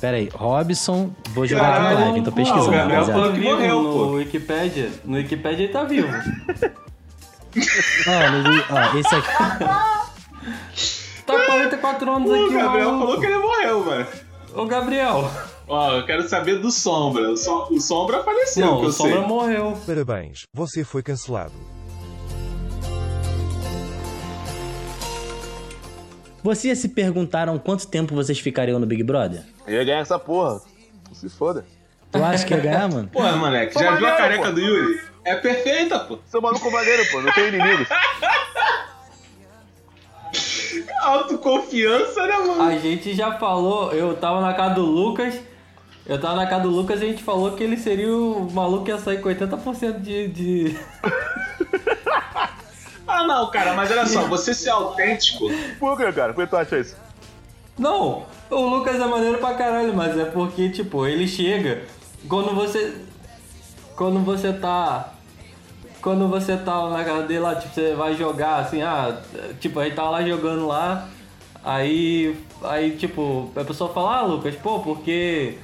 [0.02, 1.12] Peraí, Robson.
[1.30, 3.14] Vou jogar aqui na live, tô pesquisando, o Gabriel rapaziada.
[3.14, 4.06] falou que vivo morreu, no pô.
[4.12, 4.92] Wikipedia.
[5.06, 6.10] No Wikipedia ele tá vivo.
[8.08, 9.66] Ó, ó, esse aqui.
[11.26, 13.06] Tá 44 anos O aqui, Gabriel maluco.
[13.06, 14.08] falou que ele morreu, mano.
[14.54, 15.32] Ô, Gabriel.
[15.68, 17.30] Ó, eu quero saber do Sombra.
[17.32, 19.28] O, Som- o Sombra faleceu, Não, que eu o Sombra sei.
[19.28, 19.78] morreu.
[19.86, 21.54] Parabéns, você foi cancelado.
[26.44, 29.44] Vocês se perguntaram quanto tempo vocês ficariam no Big Brother?
[29.66, 30.62] Eu ia ganhar essa porra.
[31.12, 31.66] Se foda.
[32.12, 33.10] Tu acha que ia ganhar, mano?
[33.12, 34.52] Pô, moleque, já viu a careca pô.
[34.52, 35.00] do Yuri?
[35.24, 36.20] É perfeita, pô.
[36.28, 37.20] Seu maluco maneiro, pô.
[37.22, 37.88] Não tem inimigos.
[41.02, 42.62] Autoconfiança, né, mano?
[42.64, 45.40] A gente já falou, eu tava na casa do Lucas.
[46.06, 48.86] Eu tava na casa do Lucas e a gente falou que ele seria o maluco
[48.86, 50.28] que ia sair com 80% de.
[50.28, 50.80] de...
[53.08, 55.46] Ah, não, cara, mas olha só, você ser autêntico.
[55.80, 56.34] Por que, cara?
[56.34, 56.98] Por que tu acha isso?
[57.78, 61.84] Não, o Lucas é maneiro pra caralho, mas é porque, tipo, ele chega.
[62.28, 62.96] Quando você.
[63.96, 65.14] Quando você tá.
[66.02, 69.22] Quando você tá na casa dele lá, tipo, você vai jogar assim, ah,
[69.60, 71.08] tipo, a gente tava lá jogando lá,
[71.64, 72.36] aí.
[72.64, 75.58] Aí, tipo, a pessoa fala, ah, Lucas, pô, porque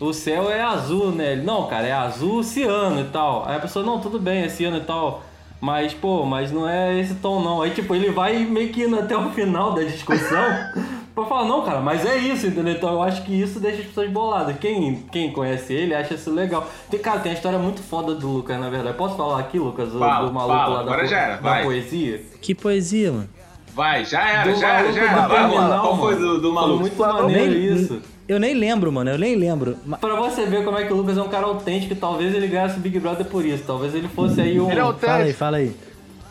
[0.00, 1.32] o céu é azul, né?
[1.32, 3.44] Ele, não, cara, é azul oceano e tal.
[3.46, 5.22] Aí a pessoa, não, tudo bem, esse ano e tal.
[5.60, 7.60] Mas, pô, mas não é esse tom não.
[7.60, 10.42] Aí, tipo, ele vai meio que indo até o final da discussão
[11.14, 12.72] pra falar, não, cara, mas é isso, entendeu?
[12.72, 14.56] Então eu acho que isso deixa as pessoas boladas.
[14.58, 16.66] Quem, quem conhece ele acha isso legal.
[16.90, 18.96] Tem, cara, tem a história muito foda do Lucas, na verdade.
[18.96, 19.92] Posso falar aqui, Lucas?
[19.92, 22.22] Fala, do maluco fala, lá da, agora po- já era, da poesia?
[22.40, 23.28] Que poesia, mano.
[23.74, 25.20] Vai, já era, Do já era, já era.
[25.22, 26.80] do Vai, terminal, Qual foi do, do Foi maluco?
[26.80, 28.00] muito maneiro isso.
[28.30, 29.10] Eu nem lembro, mano.
[29.10, 29.76] Eu nem lembro.
[30.00, 32.76] Pra você ver como é que o Lucas é um cara autêntico, talvez ele ganhasse
[32.76, 33.64] o Big Brother por isso.
[33.66, 34.70] Talvez ele fosse aí um.
[34.70, 35.38] Ele é Fala aí, autêntico.
[35.38, 35.72] fala aí.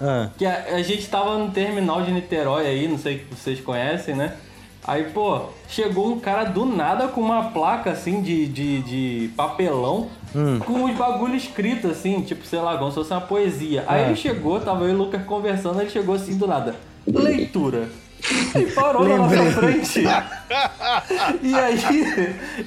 [0.02, 3.60] Ah, Que a, a gente tava no terminal de Niterói aí, não sei se vocês
[3.60, 4.34] conhecem, né?
[4.88, 10.08] Aí, pô, chegou um cara do nada com uma placa assim de, de, de papelão
[10.34, 10.60] Hum.
[10.60, 13.84] com os bagulho escrito assim, tipo, sei lá, como se fosse uma poesia.
[13.88, 14.06] Aí É.
[14.06, 16.76] ele chegou, tava eu e o Lucas conversando, ele chegou assim do nada.
[17.06, 17.90] Leitura.
[18.56, 20.04] E parou na nossa frente.
[21.44, 21.80] E aí,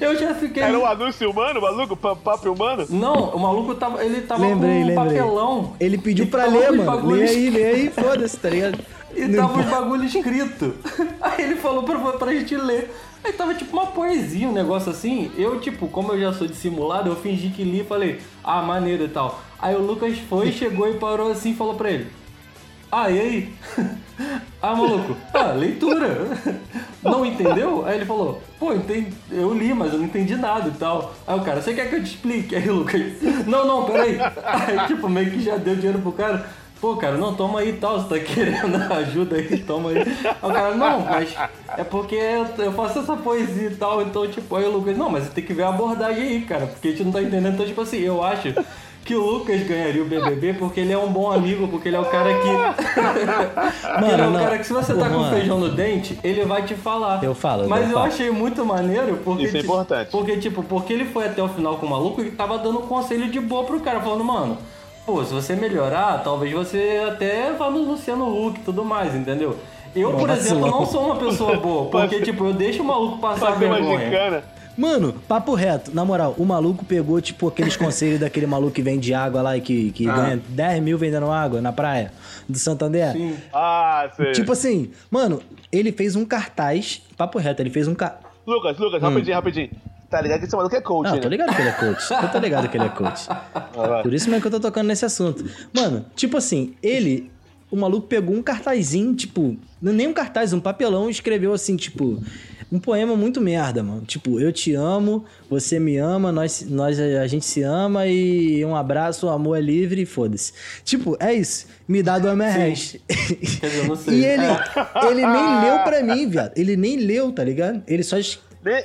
[0.01, 0.63] eu já fiquei.
[0.63, 1.97] Era um anúncio humano, maluco?
[1.97, 2.87] Pa- Papo humano?
[2.89, 4.05] Não, o maluco tava.
[4.05, 4.95] Ele tava Lembrei, com um lembrei.
[5.19, 5.73] papelão.
[5.81, 6.85] Ele pediu pra ler, mano.
[6.85, 8.79] bagulhos Lê aí, lê aí, foda-se, tá ligado?
[9.15, 10.75] E Não tava os bagulho escrito.
[11.21, 12.91] Aí ele falou pra, pra gente ler.
[13.23, 15.31] Aí tava tipo uma poesia, um negócio assim.
[15.37, 19.05] Eu, tipo, como eu já sou dissimulado, eu fingi que li e falei, ah, maneiro
[19.05, 19.39] e tal.
[19.61, 22.07] Aí o Lucas foi, chegou e parou assim e falou pra ele.
[22.95, 23.55] Ah, e aí?
[24.61, 26.29] Ah, maluco, ah, leitura.
[27.03, 27.87] Não entendeu?
[27.87, 31.15] Aí ele falou, pô, entendi, eu li, mas eu não entendi nada e tal.
[31.27, 32.55] Aí o cara, você quer que eu te explique?
[32.55, 33.01] Aí o Lucas,
[33.47, 34.19] não, não, peraí.
[34.45, 36.47] Aí, tipo, meio que já deu dinheiro pro cara.
[36.83, 39.99] Pô, cara, não, toma aí e tal, você tá querendo ajuda aí, toma aí.
[39.99, 41.33] Aí o cara, não, mas
[41.79, 42.17] é porque
[42.59, 45.45] eu, faço essa poesia e tal, então, tipo, aí o Lucas, não, mas você tem
[45.45, 47.55] que ver a abordagem aí, cara, porque a gente não tá entendendo.
[47.55, 48.53] Então, tipo assim, eu acho
[49.05, 52.01] que o Lucas ganharia o BBB porque ele é um bom amigo, porque ele é
[52.01, 52.49] o cara que.
[53.99, 54.41] Porque ele é o não.
[54.41, 55.37] cara que se você tá com Mano.
[55.37, 57.23] feijão no dente, ele vai te falar.
[57.23, 58.07] Eu falo, Mas eu eu falo.
[58.07, 59.45] achei muito maneiro porque.
[59.45, 60.11] Isso é importante.
[60.11, 63.29] Porque, tipo, porque ele foi até o final com o maluco e tava dando conselho
[63.31, 64.57] de boa pro cara, falando, mano,
[65.05, 69.57] pô, se você melhorar, talvez você até vá no Luciano Huck e tudo mais, entendeu?
[69.95, 73.51] Eu, por exemplo, não sou uma pessoa boa, porque, tipo, eu deixo o maluco passar
[73.59, 74.43] vergonha.
[74.77, 79.13] Mano, papo reto, na moral, o maluco pegou, tipo, aqueles conselhos daquele maluco que vende
[79.13, 80.15] água lá e que, que Ah.
[80.15, 82.13] ganha 10 mil vendendo água na praia
[82.49, 83.13] do Santander.
[83.13, 83.37] Sim.
[83.53, 84.33] Ah, sei.
[84.33, 88.19] Tipo assim, mano, ele fez um cartaz, papo reto, ele fez um ca...
[88.47, 89.71] Lucas, Lucas, rapidinho, rapidinho.
[90.11, 91.21] Tá ligado que esse maluco é coach, Não, né?
[91.23, 92.11] tô ligado que ele é coach.
[92.23, 93.27] Eu tô ligado que ele é coach.
[94.03, 95.43] Por isso mesmo que eu tô tocando nesse assunto.
[95.73, 97.31] Mano, tipo assim, ele,
[97.71, 102.23] o maluco pegou um cartazinho, tipo, nem um cartaz, um papelão e escreveu assim, tipo,
[102.73, 104.01] um poema muito merda, mano.
[104.07, 108.75] Tipo, eu te amo, você me ama, nós, nós a gente se ama e um
[108.75, 110.53] abraço, o amor é livre e foda-se.
[110.83, 111.67] Tipo, é isso.
[111.87, 112.97] Me dá do merréis.
[113.07, 114.15] Quer dizer, eu não sei.
[114.15, 114.43] E ele,
[115.11, 116.53] ele nem leu pra mim, viado.
[116.57, 117.83] Ele nem leu, tá ligado?
[117.87, 118.25] Ele só Nem,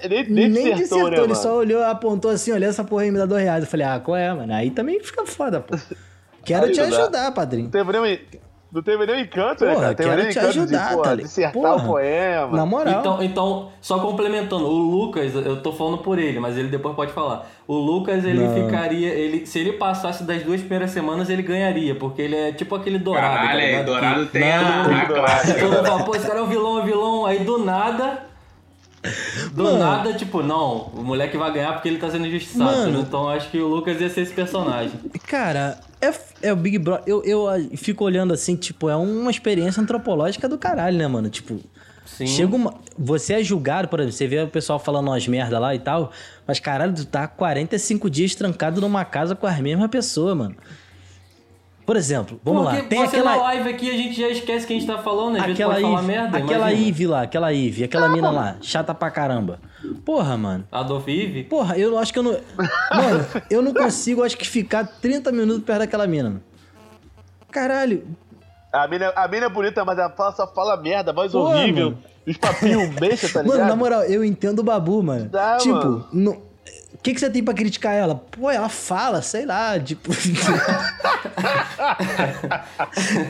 [0.10, 1.36] nem, nem, nem dissertou, dissertou, né, ele mano?
[1.42, 3.64] só olhou, apontou assim, olha essa porra aí, me dá dois reais.
[3.64, 4.52] Eu falei, ah, qual é, mano?
[4.54, 5.78] Aí também fica foda, pô.
[6.44, 6.88] Quero Aí te dá.
[6.88, 7.66] ajudar, padrinho.
[7.66, 8.18] Não teve nenhum,
[8.72, 9.96] não teve nenhum encanto, né, Porra, cara?
[9.96, 11.76] Teve te encanto ajudar, de, porra, tá dissertar Porra.
[11.76, 12.58] o poema.
[12.58, 13.00] Na moral.
[13.00, 17.12] Então, então, só complementando, o Lucas, eu tô falando por ele, mas ele depois pode
[17.14, 17.50] falar.
[17.68, 18.54] O Lucas, ele Não.
[18.54, 19.10] ficaria.
[19.10, 23.00] Ele, se ele passasse das duas primeiras semanas, ele ganharia, porque ele é tipo aquele
[23.00, 23.28] dourado.
[23.36, 23.86] tá Caralho, ligado?
[23.86, 25.54] Dourado Que- tem a, Não, a classe.
[25.60, 27.26] Todo mundo fala, pô, esse cara é um vilão, é um vilão.
[27.26, 28.26] Aí do nada.
[29.54, 29.80] Do Mano.
[29.80, 32.64] nada, tipo, não, o moleque vai ganhar porque ele tá sendo injustiçado.
[32.66, 33.00] Mano.
[33.00, 34.92] Então acho que o Lucas ia ser esse personagem.
[35.28, 37.04] Cara, é, é o Big Brother.
[37.08, 41.30] Eu, eu ah, fico olhando assim, tipo, é uma experiência antropológica do caralho, né, mano?
[41.30, 41.60] Tipo,
[42.06, 42.28] Sim.
[42.28, 42.76] chega uma.
[42.98, 46.12] Você é julgado, por exemplo, você vê o pessoal falando umas merda lá e tal,
[46.46, 50.56] mas caralho, tu tá 45 dias trancado numa casa com as mesmas pessoas, mano.
[51.88, 53.36] Por exemplo, vamos Porque lá, tem você aquela.
[53.38, 55.82] live aqui a gente já esquece que a gente tá falando, às vezes Aquela pode
[55.86, 56.38] falar Ive, merda.
[56.38, 56.88] aquela imagina.
[56.90, 59.60] Ive lá, aquela Ive, aquela mina lá, chata pra caramba.
[60.06, 60.66] Porra, mano.
[60.70, 61.46] Adolf Ive?
[61.46, 62.32] Porra, eu acho que eu não.
[62.34, 66.44] Mano, eu não consigo, acho que ficar 30 minutos perto daquela mina, mano.
[67.52, 68.06] Caralho.
[68.74, 71.92] A mina, a mina é bonita, mas ela fala, só fala merda, voz Pô, horrível.
[71.92, 72.04] mano.
[72.28, 73.58] Os papinhos besta, tá ligado?
[73.60, 75.30] Mano, na moral, eu entendo o Babu, mano.
[75.30, 76.08] Dá, tipo, mano.
[76.12, 76.47] no-
[76.94, 78.16] o que, que você tem pra criticar ela?
[78.16, 80.12] Pô, ela fala, sei lá, tipo.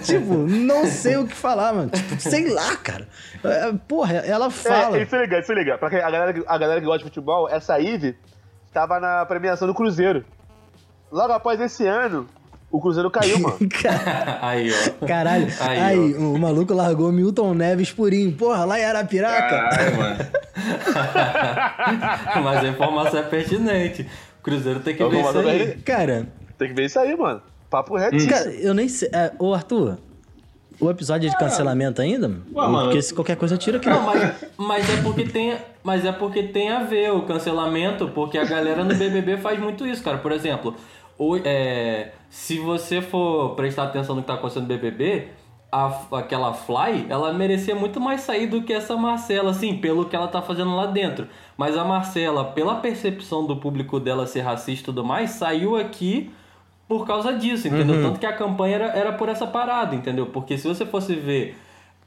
[0.03, 1.89] tipo, não sei o que falar, mano.
[1.89, 3.08] Tipo, sei lá, cara.
[3.43, 4.97] É, Porra, ela fala.
[4.97, 5.78] É, e se liga, se liga.
[5.78, 8.18] Pra quem- a, galera, que- a galera que gosta de futebol, essa Ive
[8.74, 10.24] tava na premiação do Cruzeiro.
[11.12, 12.28] Logo após esse ano,
[12.72, 13.57] o Cruzeiro caiu, mano.
[14.41, 15.05] Aí, ó.
[15.05, 15.47] Caralho.
[15.59, 18.32] Aí, Aí, o maluco largou Milton Neves purinho.
[18.34, 19.47] Porra, lá em Arapiraca.
[19.70, 20.18] Caralho, mano.
[22.43, 24.07] Mas a informação é pertinente.
[24.39, 25.61] O Cruzeiro tem que Eu ver vou isso aí.
[25.61, 25.74] ele.
[25.82, 27.41] Cara, Tem que ver isso aí, mano.
[27.70, 28.15] Papo reto.
[28.28, 29.09] cara, eu nem sei.
[29.11, 29.97] É, ô, Arthur,
[30.80, 32.28] o episódio é de cancelamento ainda?
[32.28, 32.86] Ué, mano.
[32.86, 33.89] Porque se qualquer coisa eu tiro aqui.
[33.89, 38.38] Não, mas, mas é porque tem, mas é porque tem a ver o cancelamento, porque
[38.38, 40.18] a galera no BBB faz muito isso, cara.
[40.18, 40.76] Por exemplo,
[41.18, 45.30] o- é, se você for prestar atenção no que tá acontecendo no BBB,
[45.71, 50.15] a- aquela Fly, ela merecia muito mais sair do que essa Marcela, assim, pelo que
[50.15, 51.28] ela tá fazendo lá dentro.
[51.57, 56.32] Mas a Marcela, pela percepção do público dela ser racista e tudo mais, saiu aqui
[56.88, 57.95] por causa disso, entendeu?
[58.01, 60.28] Tanto que a campanha era, era por essa parada, entendeu?
[60.28, 61.57] Porque se você fosse ver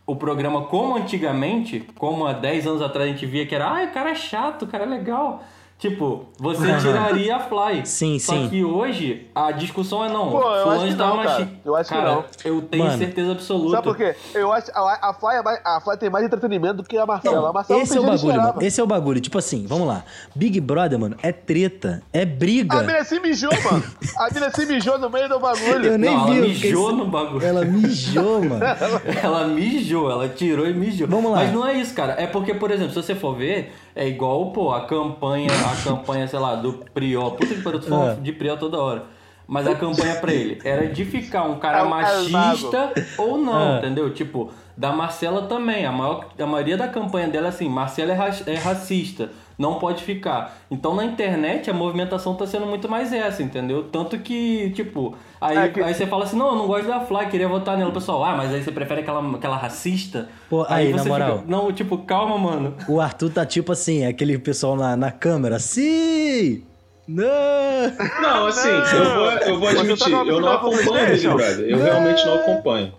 [0.06, 3.84] o programa como antigamente, como há 10 anos atrás a gente via que era, ah,
[3.84, 5.44] o cara é chato, o cara é legal.
[5.81, 7.87] Tipo, você tiraria a Fly.
[7.87, 8.49] Sim, Só sim.
[8.51, 10.31] que hoje a discussão é não.
[10.31, 11.49] Pô, eu fulano acho que tá não, cara.
[11.64, 12.24] Eu acho que Cara, não.
[12.45, 12.99] Eu tenho Mano.
[12.99, 13.70] certeza absoluta.
[13.76, 14.14] Sabe por quê?
[14.35, 17.07] Eu acho a, a, Fly é mais- a Fly tem mais entretenimento do que a
[17.07, 17.49] Marcela.
[17.49, 18.55] a Marcela Esse é o não bagulho, mano.
[18.61, 19.20] Esse é o bagulho.
[19.22, 20.05] Tipo assim, vamos lá.
[20.35, 22.83] Big Brother, mano, é treta, é A briga.
[22.83, 23.83] mina se mijou, mano.
[24.18, 25.87] A mina se mijou no meio do bagulho.
[25.87, 26.33] Eu nem Não, vi.
[26.37, 27.47] ela mijou no bagulho.
[27.47, 28.61] Ela mijou, mano.
[29.22, 31.09] Ela mijou, ela tirou e mijou.
[31.09, 31.39] Vamos lá.
[31.39, 32.16] Mas não é isso, cara.
[32.18, 36.26] É porque, por exemplo, se você for ver, é igual, pô, a campanha, a campanha,
[36.28, 37.32] sei lá, do Priol.
[37.32, 38.20] Puta que pariu, tô falando É.
[38.22, 39.04] de Priol toda hora.
[39.46, 43.74] Mas a campanha pra ele era de ficar um cara é o machista ou não,
[43.74, 43.78] É.
[43.78, 44.12] entendeu?
[44.14, 45.84] Tipo, da Marcela também.
[45.84, 49.30] A, maior, a maioria da campanha dela é assim, Marcela é, ra- é racista,
[49.61, 50.56] não pode ficar.
[50.70, 53.84] Então na internet a movimentação tá sendo muito mais essa, entendeu?
[53.84, 57.00] Tanto que, tipo, aí, É que- aí você fala assim, não, eu não gosto da
[57.00, 57.90] Fly, queria votar nela.
[57.90, 60.28] O pessoal, ah, mas aí você prefere aquela, aquela racista?
[60.48, 61.38] Pô, aí, na você moral.
[61.40, 62.74] fica, não, tipo, calma, mano.
[62.88, 65.58] O Arthur tá tipo assim, aquele pessoal na, na câmera.
[65.58, 66.64] Sim!
[67.06, 67.26] Não!
[68.22, 71.26] Não, assim, eu vou, eu vou tá admitir, eu não final do acompanho Big?
[71.28, 71.61] Brother.
[71.68, 72.92] Eu realmente não acompanho.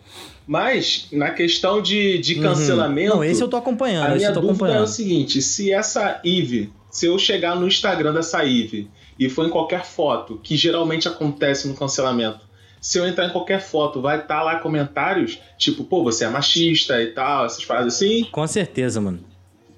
[0.52, 3.16] Mas, na questão de, de cancelamento.
[3.16, 6.20] Não, esse eu tô acompanhando, A minha eu tô dúvida é o seguinte: se essa
[6.26, 11.08] Eve, se eu chegar no Instagram dessa Eve e for em qualquer foto, que geralmente
[11.08, 12.42] acontece no cancelamento,
[12.82, 17.02] se eu entrar em qualquer foto, vai estar lá comentários tipo, pô, você é machista
[17.02, 18.26] e tal, essas paradas assim.
[18.30, 19.20] Com certeza, mano.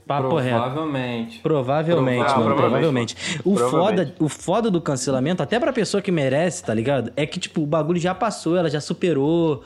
[0.08, 0.56] Papo reto.
[0.58, 1.40] Provavelmente.
[1.40, 3.16] Provavelmente, Prova- mano, provavelmente.
[3.16, 3.42] provavelmente.
[3.46, 4.12] O Provavelmente.
[4.12, 7.14] foda, o foda do cancelamento, até pra pessoa que merece, tá ligado?
[7.16, 9.64] É que, tipo, o bagulho já passou, ela já superou,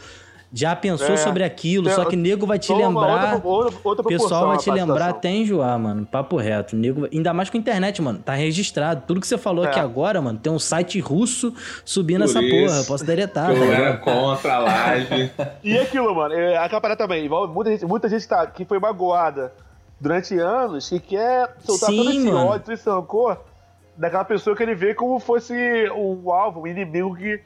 [0.54, 1.18] já pensou É.
[1.18, 3.36] sobre aquilo, Tem- só que nego vai te lembrar.
[3.36, 6.06] outra- outra- outra O pessoal vai a te lembrar até enjoar, mano.
[6.06, 6.76] Papo reto.
[6.76, 8.20] Nego, ainda mais com internet, mano.
[8.20, 9.04] Tá registrado.
[9.06, 9.68] Tudo que você falou É.
[9.68, 12.78] aqui agora, mano, tem um site russo subindo Por essa isso porra.
[12.80, 15.32] Eu posso deletar, eu tá era contra a live.
[15.64, 19.54] E aquilo, mano, é, a parada também, muita gente, muita gente tá, que foi magoada
[20.00, 22.48] durante anos e quer soltar Sim, todo esse mano.
[22.48, 23.38] ódio, esse rancor
[23.98, 25.54] daquela pessoa que ele vê como fosse
[25.96, 27.42] um alvo, um inimigo que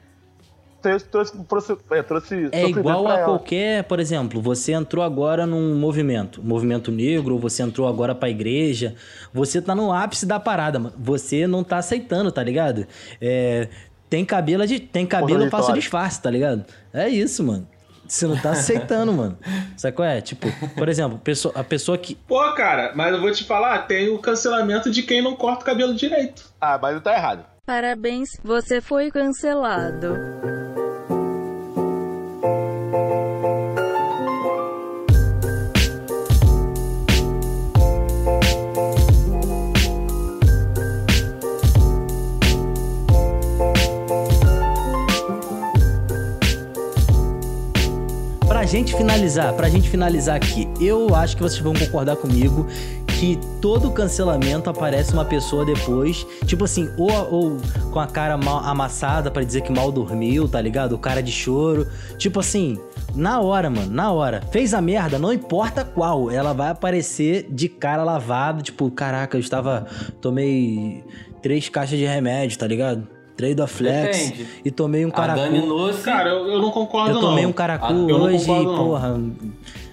[0.82, 3.24] trouxe, trouxe, trouxe, é, trouxe É igual a ela.
[3.24, 8.94] qualquer, por exemplo, você entrou agora num movimento, movimento negro, você entrou agora pra igreja,
[9.32, 10.94] você tá no ápice da parada, mano.
[10.98, 12.86] Você não tá aceitando, tá ligado?
[13.20, 13.68] É,
[14.10, 16.64] tem cabelo, de, tem cabelo, eu faço disfarce, tá ligado?
[16.92, 17.66] É isso, mano.
[18.06, 19.38] Você não tá aceitando, mano.
[19.76, 20.20] Sabe qual é?
[20.20, 22.14] Tipo, por exemplo, pessoa- a pessoa que.
[22.14, 25.64] Pô, cara, mas eu vou te falar, tem o cancelamento de quem não corta o
[25.64, 26.44] cabelo direito.
[26.60, 27.44] Ah, mas tá errado.
[27.64, 30.14] Parabéns, você foi cancelado.
[48.72, 52.66] Gente finalizar, pra gente finalizar aqui, eu acho que vocês vão concordar comigo
[53.06, 57.56] que todo cancelamento aparece uma pessoa depois, tipo assim, ou, ou
[57.90, 60.94] com a cara mal amassada pra dizer que mal dormiu, tá ligado?
[60.94, 61.86] O cara de choro.
[62.16, 62.78] Tipo assim,
[63.14, 64.40] na hora, mano, na hora.
[64.50, 69.40] Fez a merda, não importa qual, ela vai aparecer de cara lavada, tipo, caraca, eu
[69.40, 69.86] estava.
[70.18, 71.04] Tomei
[71.42, 73.06] três caixas de remédio, tá ligado?
[73.36, 74.46] Três do Flex Depende.
[74.64, 75.66] e tomei um A Dani caracu.
[75.66, 77.50] Nossi, Cara, eu, eu não concordo Eu tomei não.
[77.50, 78.76] um caracu Ah, eu não hoje, não.
[78.76, 79.20] porra.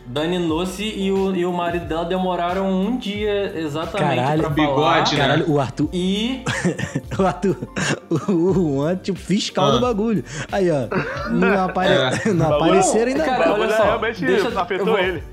[0.05, 4.75] Dani Nossi e o, e o marido dela demoraram um dia exatamente Caralho, pra bigode,
[4.75, 5.01] falar.
[5.11, 5.17] né?
[5.17, 5.89] Caralho, o Arthur.
[5.93, 6.43] E
[7.17, 7.55] O Arthur,
[8.27, 9.71] o Juan, tipo, fiscal Ah.
[9.71, 10.23] do bagulho.
[10.51, 10.87] Aí, ó.
[11.29, 11.89] Não, apare...
[12.25, 12.33] É.
[12.33, 13.23] não apareceram ainda.
[13.23, 15.23] Cara, o olha só, realmente deixa eu- afetou vou- ele.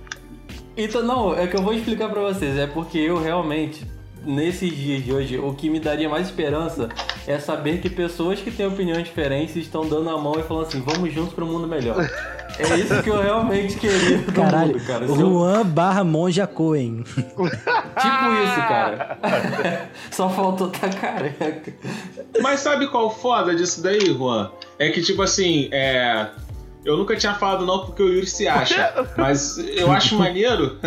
[0.76, 2.58] Então, não, é que eu vou explicar pra vocês.
[2.58, 3.82] É porque eu realmente,
[4.26, 6.90] nesses dias de hoje, o que me daria mais esperança
[7.26, 10.80] é saber que pessoas que têm opiniões diferentes estão dando a mão e falando assim,
[10.80, 11.96] vamos juntos para um mundo melhor.
[12.58, 15.06] É isso que eu realmente queria do Caralho, mundo, cara.
[15.06, 17.02] Se eu- Juan barra Monja Coen.
[17.04, 19.18] Tipo isso, cara.
[20.10, 21.74] Só faltou tá careca.
[22.40, 24.50] Mas sabe qual o foda disso daí, Juan?
[24.78, 26.28] É que, tipo assim, é.
[26.82, 29.06] Eu nunca tinha falado não porque o Yuri se acha.
[29.18, 30.78] Mas eu acho maneiro.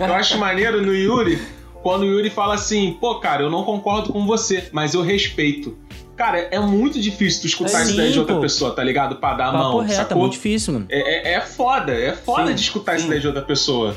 [0.00, 1.42] eu acho maneiro no Yuri
[1.84, 5.76] quando o Yuri fala assim, pô, cara, eu não concordo com você, mas eu respeito.
[6.16, 8.40] Cara, é muito difícil tu escutar É, isso daí de sim, outra pô.
[8.40, 9.16] pessoa, tá ligado?
[9.16, 10.18] Pra dar a Papo mão, reto, é sacou?
[10.18, 10.86] muito difícil, mano.
[10.88, 13.10] É, é, é foda, é foda Sim, de escutar isso sim.
[13.10, 13.94] daí de outra pessoa.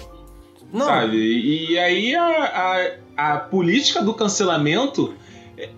[0.74, 1.16] Não, Sabe?
[1.16, 5.14] E, e aí a, a, a política do cancelamento,
[5.58, 5.70] é,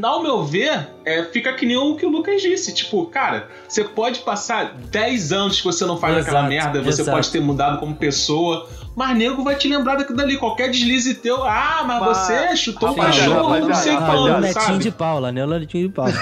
[0.00, 2.72] ao meu ver, é, fica que nem o que o Lucas disse.
[2.72, 7.00] Tipo, cara, você pode passar 10 anos que você não faz Exato, aquela merda, você
[7.02, 7.16] exato.
[7.16, 10.36] pode ter mudado como pessoa, mas nego vai te lembrar daquilo dali.
[10.36, 14.40] Qualquer deslize teu, ah, mas Mas- você chutou um Rapaziada, cachorro, não sei Ah, quando,
[14.40, 14.78] Netinho sabe?
[14.78, 15.44] de Paula, né?
[15.46, 16.12] Leon Netinho de Paula.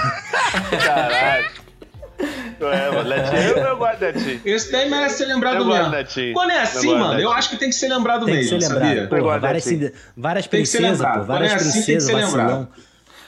[0.85, 1.61] Caralho.
[2.61, 4.41] É, mano, Netinho, eu, eu gosto de Netinho.
[4.45, 5.89] Esse daí merece ser lembrado Eu gosto mesmo.
[5.89, 6.33] do Netinho.
[6.33, 7.31] Quando é assim, gosto mano, eu Netinho.
[7.31, 8.87] acho que tem que ser lembrado Tem que mesmo, ser lembrado.
[8.89, 9.07] sabia?
[9.07, 9.75] Porra, gosto várias, assim.
[9.79, 11.19] cinde- várias Tem que ser princesas, lembrado.
[11.21, 11.25] pô.
[11.25, 12.47] Várias Quando é assim, tem que princesas, ser lembrado.
[12.49, 12.67] vacilão.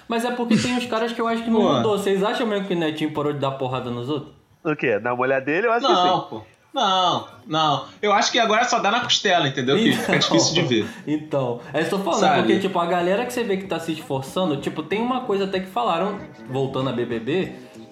[0.07, 1.73] Mas é porque tem uns caras que eu acho que não Pô.
[1.73, 1.97] mudou.
[1.97, 4.31] Vocês acham mesmo que o Netinho parou de dar porrada nos outros?
[4.63, 4.99] O quê?
[4.99, 6.41] Na mulher dele, eu acho Não, que pô.
[6.73, 7.85] Não, não.
[8.01, 9.77] Eu acho que agora só dá na costela, entendeu?
[9.77, 10.87] Que fica difícil de ver.
[11.05, 12.37] Então, é isso que eu tô falando, Sabe?
[12.39, 15.43] porque, tipo, a galera que você vê que tá se esforçando, tipo, tem uma coisa
[15.43, 16.17] até que falaram,
[16.49, 17.51] voltando a BBB,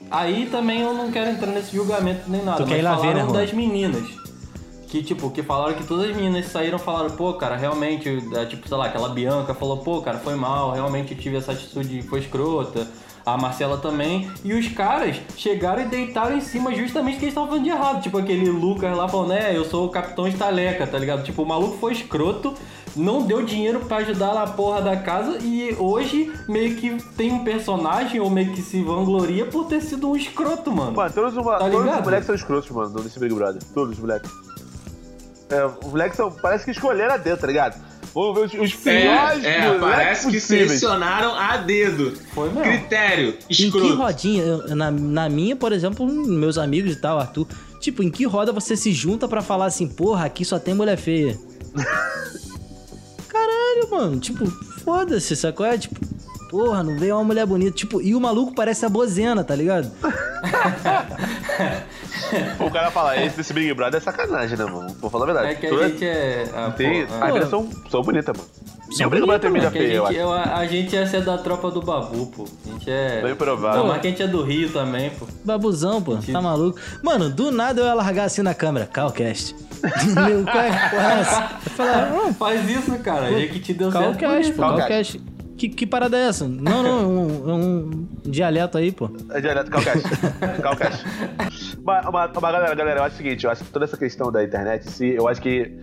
[0.10, 3.02] aí também eu não quero entrar nesse julgamento nem nada, Tu quer ir lá ver,
[3.02, 3.34] falaram né, Juan?
[3.34, 4.21] das meninas.
[4.92, 8.46] Que, tipo, que falaram que todas as meninas saíram e falaram, pô, cara, realmente, é,
[8.46, 12.20] tipo, sei lá, aquela Bianca falou, pô, cara, foi mal, realmente tive essa atitude, foi
[12.20, 12.86] escrota.
[13.24, 14.30] A Marcela também.
[14.44, 18.02] E os caras chegaram e deitaram em cima justamente que eles estavam falando de errado.
[18.02, 21.24] Tipo aquele Lucas lá falando, né, eu sou o Capitão Estaleca, tá ligado?
[21.24, 22.56] Tipo, o maluco foi escroto,
[22.96, 27.44] não deu dinheiro pra ajudar na porra da casa e hoje meio que tem um
[27.44, 30.94] personagem ou meio que se vangloria por ter sido um escroto, mano.
[30.94, 33.62] Mano, todos, os- Tá todos os moleques são escrotos, mano, nesse Big Brother.
[33.72, 34.32] Todos os moleques.
[35.52, 36.32] É, os moleques são.
[36.32, 37.82] Parece que escolheram a dedo, tá ligado?
[38.14, 40.70] Vamos ver os, os piores É, é parece que possíveis.
[40.72, 42.14] selecionaram a dedo.
[42.34, 42.62] Foi mesmo.
[42.64, 43.96] Critério, Em que escroto.
[43.96, 44.44] rodinha?
[44.44, 47.48] Eu- Na, na minha, por exemplo, meus amigos e tal, Arthur.
[47.80, 50.98] Tipo, em que roda você se junta pra falar assim, porra, aqui só tem mulher
[50.98, 51.38] feia?
[53.28, 54.20] Caralho, mano.
[54.20, 54.46] Tipo,
[54.84, 55.66] foda-se, sacou?
[55.66, 55.96] É tipo,
[56.52, 57.72] porra, não veio uma mulher bonita.
[57.72, 59.90] Tipo, e o maluco parece a bozena, tá ligado?
[62.60, 64.96] O cara fala, esse desse Big Brother é sacanagem, né, mano?
[65.00, 65.48] Vou falar a verdade.
[65.52, 66.46] É que a Toda- gente é.
[66.54, 68.50] ah, Tem, pô, as ah, são, são bonitas, mano.
[68.92, 70.28] São o bonitas, mídia que a, feia, eu gente, acho.
[70.28, 72.46] eu- a, a gente ia ser da tropa do Babu, pô.
[72.66, 73.22] A gente é.
[73.22, 73.80] Bem provável.
[73.82, 75.26] Não, mas que a gente é do Rio também, pô.
[75.46, 76.78] Babuzão, pô, tá maluco.
[77.02, 79.56] Mano, do nada eu ia largar assim na câmera, Calcast.
[80.28, 83.28] Meu, qual é é falava, "Ah, Faz isso, cara.
[83.28, 84.20] A gente te deu certo.
[84.20, 85.22] Calcast, pô, Calcast.
[85.62, 86.48] Que, que parada é essa?
[86.48, 89.12] Não, não, é um, é um dialeto aí, pô.
[89.30, 90.02] É direto, Calcash.
[90.60, 91.06] Calcash.
[91.84, 94.32] mas, mas, mas, galera, galera, eu acho o seguinte, eu acho que toda essa questão
[94.32, 95.80] da internet, em si, eu acho que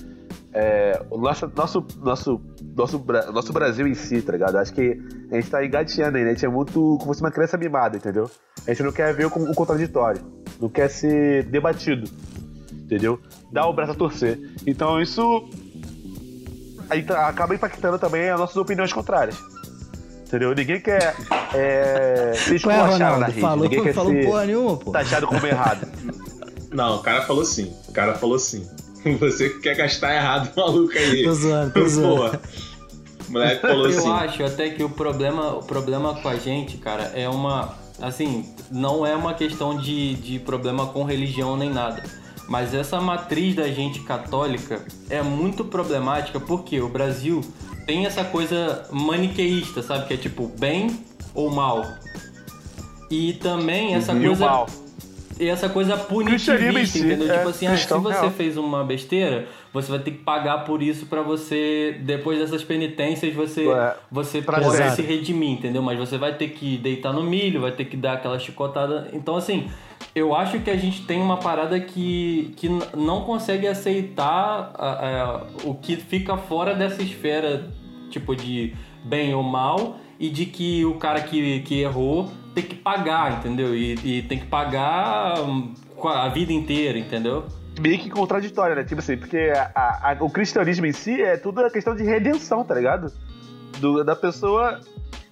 [0.53, 2.41] é, o nosso, nosso, nosso,
[2.75, 4.57] nosso, nosso Brasil em si, tá ligado?
[4.57, 5.01] Eu acho que
[5.31, 6.31] a gente tá engateando aí, né?
[6.31, 8.29] A gente é muito como se fosse uma criança mimada, entendeu?
[8.67, 10.21] A gente não quer ver o, o contraditório,
[10.61, 12.11] não quer ser debatido,
[12.73, 13.21] entendeu?
[13.53, 14.41] Dá o braço a torcer.
[14.67, 15.49] Então isso
[16.91, 19.39] aí acaba impactando também as nossas opiniões contrárias.
[20.29, 20.55] Entendeu?
[20.55, 21.17] Ninguém quer
[21.55, 23.41] é, Qual é, esculachado na rede.
[23.41, 24.91] Falou, Ninguém quer falou ser porra nenhuma, pô.
[24.93, 25.89] taxado como errado.
[26.71, 27.73] Não, o cara falou sim.
[27.89, 28.69] O cara falou sim.
[29.21, 31.25] Você que quer gastar errado, maluco aí.
[31.25, 32.17] Tô zoando, tô zoando.
[32.17, 32.41] Porra.
[33.27, 34.11] O moleque falou Eu assim.
[34.11, 37.75] acho até que o problema, o problema com a gente, cara, é uma.
[38.01, 42.03] Assim, não é uma questão de, de problema com religião nem nada.
[42.47, 47.43] Mas essa matriz da gente católica é muito problemática porque o Brasil
[47.89, 50.07] tem essa coisa maniqueísta, sabe?
[50.07, 50.91] Que é tipo bem
[51.35, 51.87] ou mal.
[53.11, 54.45] E também essa E coisa.
[54.47, 54.67] mal.
[55.41, 57.33] E essa coisa punitivista, si, entendeu?
[57.33, 58.31] é tipo assim, ah, se você real.
[58.33, 63.33] fez uma besteira, você vai ter que pagar por isso pra você, depois dessas penitências,
[63.33, 64.91] você, É, você sempre.
[64.91, 65.81] se redimir, entendeu?
[65.81, 69.09] Mas você vai ter que deitar no milho, vai ter que dar aquela chicotada.
[69.13, 69.71] Então, assim,
[70.13, 75.47] eu acho que a gente tem uma parada que, que não consegue aceitar ah, ah,
[75.65, 77.71] o que fica fora dessa esfera,
[78.09, 82.75] tipo, de bem ou mal, e de que o cara que, que errou tem que
[82.75, 83.75] pagar, entendeu?
[83.75, 87.45] E, e tem que pagar hum, com a vida inteira, entendeu?
[87.81, 88.83] Meio que contraditório, né?
[88.83, 92.65] Tipo assim, porque a- a- o cristianismo em si é tudo a questão de redenção,
[92.65, 93.13] tá ligado?
[93.79, 94.81] Do- da pessoa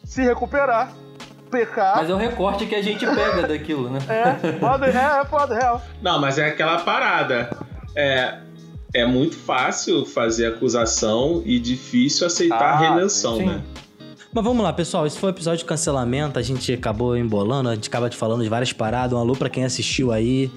[0.04, 0.92] se recuperar,
[1.50, 1.96] pecar.
[1.96, 3.98] Mas é o recorte que a gente pega daquilo, né?
[4.08, 5.82] É, foda, é, é foda, real.
[6.00, 7.50] Não, mas é aquela parada.
[7.96, 8.38] É,
[8.94, 13.46] é muito fácil fazer acusação e difícil aceitar Ah, a redenção, sim.
[13.46, 13.62] né?
[14.32, 15.06] Mas vamos lá, pessoal.
[15.06, 16.38] Esse foi o episódio de cancelamento.
[16.38, 19.12] A gente acabou embolando, a gente acaba te falando de várias paradas.
[19.16, 20.50] Um alô pra quem assistiu aí.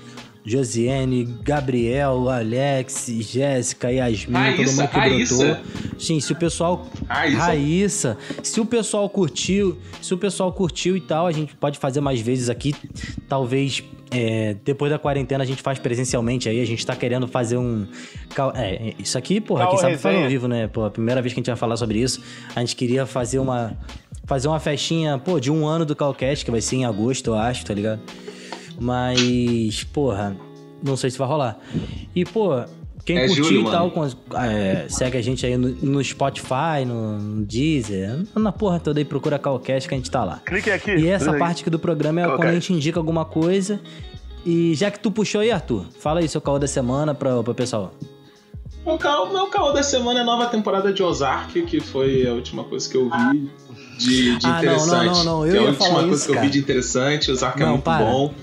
[0.46, 5.36] Josiane, Gabriel, Alex, Jéssica, Yasmin, todo Raíssa, mundo que Raíssa.
[5.46, 5.64] brotou.
[6.00, 6.88] Sim, se o pessoal.
[7.08, 7.38] Raíssa.
[7.38, 8.18] Raíssa.
[8.42, 12.20] Se o pessoal curtiu, se o pessoal curtiu e tal, a gente pode fazer mais
[12.22, 12.74] vezes aqui.
[13.28, 16.62] Talvez é, depois da quarentena a gente faz presencialmente aí.
[16.62, 17.88] A gente tá querendo fazer um.
[18.56, 20.68] É, isso aqui, porra, Cal quem sabe fala ao vivo, né?
[20.68, 22.22] Pô, a primeira vez que a gente vai falar sobre isso.
[22.56, 23.78] A gente queria fazer uma.
[24.26, 27.36] Fazer uma festinha, pô, de um ano do Calcast, que vai ser em agosto, eu
[27.36, 28.00] acho, tá ligado?
[28.80, 30.38] Mas, porra,
[30.84, 31.60] não sei se vai rolar.
[32.16, 32.64] E, pô,
[33.06, 34.06] quem É curtiu julho, e tal, com-
[34.38, 39.06] é, segue a gente aí no, no Spotify, no, no Deezer, na porra toda aí,
[39.06, 40.42] procura Calcast que a gente tá lá.
[40.46, 40.92] Clique aqui.
[40.96, 42.42] E essa parte aqui do programa é Calcast.
[42.44, 43.80] quando a gente indica alguma coisa.
[44.46, 47.54] E já que tu puxou aí, Arthur, fala aí seu caô da semana pra, pro
[47.54, 47.94] pessoal.
[48.86, 52.34] O caô- meu caô da semana é a nova temporada de Ozark, que foi a
[52.34, 53.52] última coisa que eu vi
[53.98, 55.06] de, de Ah, não, não, interessante.
[55.06, 57.30] não, não, eu é a última coisa isso, que eu vi de interessante.
[57.32, 58.06] Ozark é Não, muito para.
[58.06, 58.34] bom.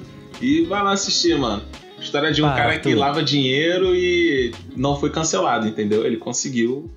[0.40, 1.62] E vai lá assistir, mano.
[2.06, 6.06] História de um Para, cara que lava dinheiro e não foi cancelado, entendeu?
[6.06, 6.90] Ele conseguiu,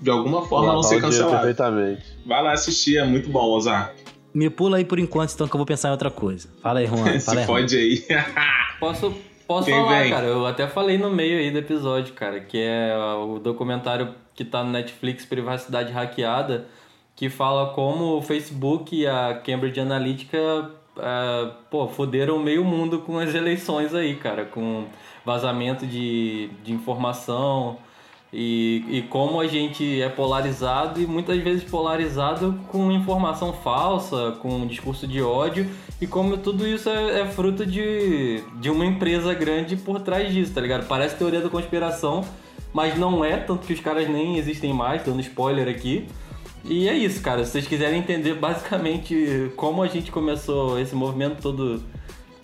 [0.00, 1.36] de alguma forma, não ser cancelado.
[1.36, 2.02] Perfeitamente.
[2.24, 3.92] Vai lá assistir, é muito bom, Ozar.
[4.32, 6.48] Me pula aí por enquanto, então, que eu vou pensar em outra coisa.
[6.62, 7.04] Fala aí, Juan.
[7.20, 7.46] Fala Se aí, Juan.
[7.46, 8.04] fode aí.
[8.80, 9.14] Posso,
[9.46, 10.10] posso Quem falar, vem?
[10.10, 10.26] cara.
[10.26, 14.64] Eu até falei no meio aí do episódio, cara, que é o documentário que tá
[14.64, 16.66] no Netflix, Privacidade Hackeada,
[17.14, 23.18] que fala como o Facebook e a Cambridge Analytica, é, pô, foderam meio mundo com
[23.18, 24.84] as eleições aí, cara, com
[25.24, 27.78] vazamento de, de informação
[28.32, 34.66] e, e como a gente é polarizado e muitas vezes polarizado com informação falsa, com
[34.66, 35.68] discurso de ódio
[36.00, 40.54] e como tudo isso é, é fruto de, de uma empresa grande por trás disso,
[40.54, 40.88] tá ligado?
[40.88, 42.24] Parece teoria da conspiração,
[42.72, 46.08] mas não é, tanto que os caras nem existem mais, dando spoiler aqui.
[46.64, 47.44] E é isso, cara.
[47.44, 51.82] Se vocês quiserem entender basicamente como a gente começou esse movimento todo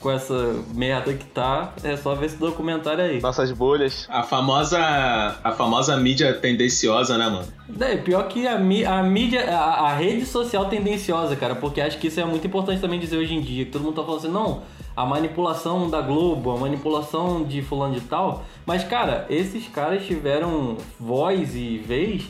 [0.01, 3.21] com essa merda que tá, é só ver esse documentário aí.
[3.21, 4.07] Nossas bolhas.
[4.09, 7.47] A famosa, a famosa mídia tendenciosa, né, mano?
[7.81, 12.07] É, pior que a, a mídia, a, a rede social tendenciosa, cara, porque acho que
[12.07, 14.33] isso é muito importante também dizer hoje em dia, que todo mundo tá falando assim,
[14.33, 14.63] não,
[14.97, 20.77] a manipulação da Globo, a manipulação de fulano de tal, mas, cara, esses caras tiveram
[20.99, 22.25] voz e vez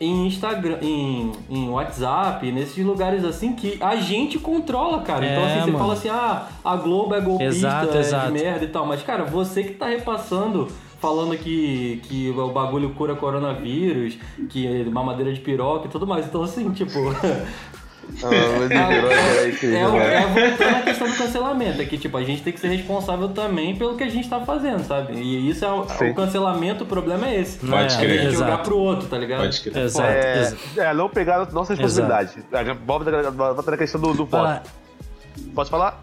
[0.00, 5.24] em Instagram, em, em WhatsApp, nesses lugares assim que a gente controla, cara.
[5.26, 5.78] então, É, assim, você mano.
[5.78, 8.26] fala assim, ah, a Globo é golpista, Exato, é exato.
[8.28, 12.90] de merda e tal, mas, cara, você que tá repassando falando que, que o bagulho
[12.90, 14.18] cura coronavírus,
[14.50, 16.26] que é mamadeira de piroca e tudo mais.
[16.26, 16.98] Então, assim, tipo.
[18.10, 20.04] De piroca é É, o- cara.
[20.04, 23.28] é voltando à questão do cancelamento, é que tipo, a gente tem que ser responsável
[23.28, 25.14] também pelo que a gente tá fazendo, sabe?
[25.14, 26.10] E isso é o, Sim.
[26.10, 27.58] o cancelamento, o problema é esse.
[27.58, 28.10] Pode é, crer.
[28.20, 28.64] É de jogar exato.
[28.64, 29.40] pro outro, tá ligado?
[29.40, 29.76] Pode crer.
[29.84, 30.56] Exato, É, exato.
[30.80, 32.32] é, não pegar a nossa responsabilidade.
[32.52, 34.30] É, Volta na- volta na questão do, do voto.
[34.30, 34.62] Fala,
[35.54, 36.02] Posso falar?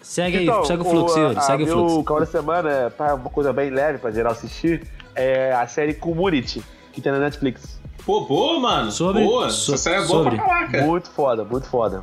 [0.00, 2.04] segue Então, aí, segue o fluxo, a- segue o fluxo.
[2.04, 4.82] calor da semana, é, pra uma coisa bem leve pra geral assistir,
[5.14, 7.77] é a série Community, que tem na Netflix.
[8.08, 8.90] Pô, boa, mano.
[8.90, 9.50] Sobre- boa.
[9.50, 10.36] so- Essa série é boa sobre.
[10.36, 10.86] pra caraca.
[10.86, 12.02] Muito foda, muito foda.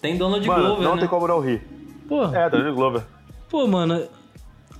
[0.00, 1.00] Tem Donald Mano, Glover, não né?
[1.00, 1.60] tem como não rir.
[2.08, 3.02] Pô, É, Donald Glover.
[3.50, 4.08] pô, mano.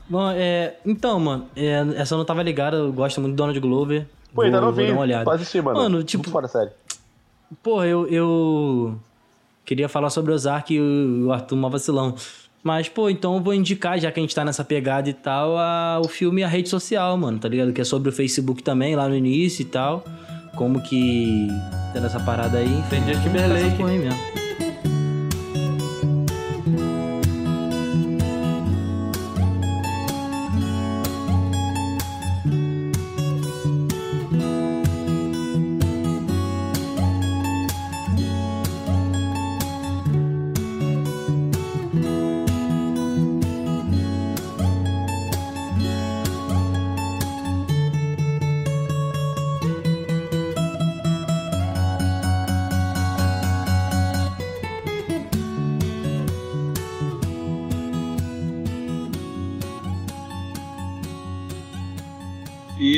[0.08, 3.60] Bom, é, então, mano, é, essa eu não tava ligada, eu gosto muito do Donald
[3.60, 4.06] Glover.
[4.34, 4.86] Pô, ainda não vou vi.
[4.86, 5.24] dar uma olhada.
[5.24, 5.78] Pode assistir, mano.
[5.80, 6.70] Mano, tipo, Muito foda a série.
[7.62, 8.98] Porra, eu, eu
[9.66, 12.14] queria falar sobre Ozark e o, o Arthur Mó Vacilão.
[12.62, 15.58] Mas, pô, então eu vou indicar, já que a gente tá nessa pegada e tal,
[15.58, 17.70] a- o filme A Rede Social, mano, tá ligado?
[17.74, 20.02] Que é sobre o Facebook também, lá no início e tal.
[20.58, 21.48] Como que.
[21.92, 22.82] Tendo essa parada aí.
[22.90, 23.76] Tem Justin Essa Timberlake.
[23.76, 24.37] porra aí mesmo.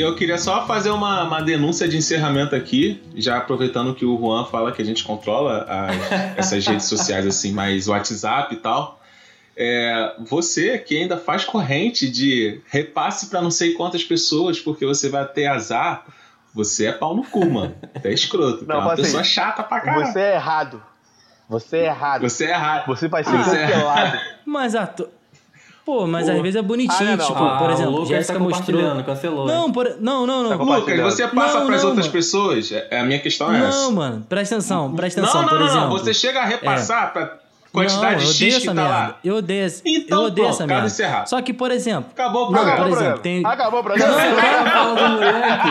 [0.01, 4.17] E eu queria só fazer uma, uma denúncia de encerramento aqui, já aproveitando que o
[4.19, 8.99] Juan fala que a gente controla as- essas redes sociais assim, mais WhatsApp e tal.
[9.55, 15.11] É, você que ainda faz corrente de repasse para não sei quantas pessoas porque você
[15.11, 16.07] vai ter azar,
[16.55, 17.75] você é pau no cu, mano.
[17.95, 18.65] Até escroto.
[18.67, 20.07] Não, é uma assim, pessoa chata pra caralho.
[20.07, 20.83] Você é errado.
[21.47, 22.23] Você é errado.
[22.23, 22.87] Você é errado.
[22.87, 24.19] Você vai ser Você é cancelado.
[24.47, 25.11] Mas, Arthur.
[25.91, 26.32] Pô, mas Pô.
[26.32, 27.59] às vezes é bonitinho, Ah, não, tipo, não.
[27.59, 29.03] por Ah, exemplo, Jéssica tá mostrou.
[29.05, 29.45] cancelou.
[29.47, 29.97] Não, por...
[30.01, 30.57] não, não, não.
[30.57, 32.12] Tá Lucas, você passa Não, para as não, outras mano.
[32.12, 32.70] pessoas.
[32.70, 33.76] É, a minha questão é essa.
[33.82, 35.88] Não, mano, presta atenção, presta não, atenção, não, por não, exemplo.
[35.88, 35.99] não.
[35.99, 37.38] Você chega a repassar pra
[37.72, 38.88] quantidade não, odeio X que tá merda.
[38.91, 39.16] lá.
[39.24, 40.86] Eu odeio, essa- Então, eu odeio pronto, essa merda.
[40.86, 41.26] encerrado.
[41.28, 42.11] Só que, por exemplo.
[42.12, 42.76] Acabou o Não, programa.
[42.76, 43.43] por Acabou o exemplo, programa.
[43.43, 43.53] tem.
[43.53, 44.14] Acabou o programa.
[44.14, 45.70] O cara fala do moleque.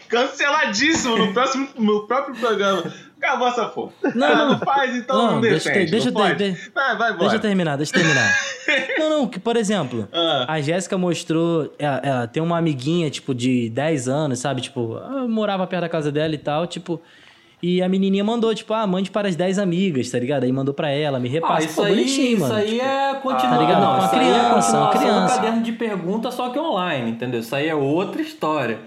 [0.08, 2.82] Canceladíssimo no, próximo, no próprio programa.
[3.18, 3.92] Acabou essa porra.
[4.14, 4.58] Não, Ah, não.
[4.58, 5.90] faz, então não, Não, deixa eu defende.
[5.90, 6.52] deixa não pode?
[6.52, 7.16] de- Vai, vai.
[7.16, 8.30] Deixa eu terminar, deixa eu terminar.
[8.98, 10.44] não, não, que, por exemplo, Ah.
[10.48, 11.72] a Jéssica mostrou.
[11.78, 14.60] Ela, ela tem uma amiguinha, tipo, de 10 anos, sabe?
[14.60, 17.00] Tipo, eu morava perto da casa dela e tal, tipo.
[17.62, 20.44] E a menininha mandou, tipo, ah, mande para as 10 amigas, tá ligado?
[20.44, 21.64] Aí mandou pra ela, me Ah, repassa.
[21.66, 22.54] isso Pô, aí, bonitinho, isso mano.
[22.54, 23.50] aí Tipo, é continuação.
[23.50, 23.80] tá ligado?
[23.80, 25.34] Não, Uma isso aí é criança, uma continuação do criança.
[25.36, 27.40] caderno de pergunta, só que online, entendeu?
[27.40, 28.78] Isso aí é outra história.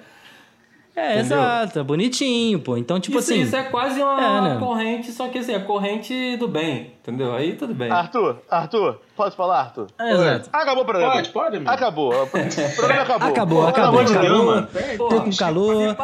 [0.96, 1.38] É, entendeu?
[1.38, 2.78] exato, é bonitinho, pô.
[2.78, 3.42] Então, tipo isso, assim.
[3.42, 4.60] isso é quase uma, é, né?
[4.60, 7.34] corrente, só que assim, é corrente do bem, entendeu?
[7.34, 7.90] Aí tudo bem.
[7.90, 9.88] Arthur, Arthur, posso falar, Arthur?
[9.98, 10.50] É, exato.
[10.52, 11.14] Acabou o programa.
[11.14, 11.72] Pode, pode, amigo.
[11.72, 12.24] Acabou.
[12.24, 13.28] O programa acabou.
[13.30, 14.46] Acabou, acabou, Deus, acabou.
[14.46, 14.68] mano.
[14.98, 15.98] Tô com calor.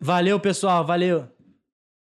[0.00, 1.35] Valeu, pessoal, valeu.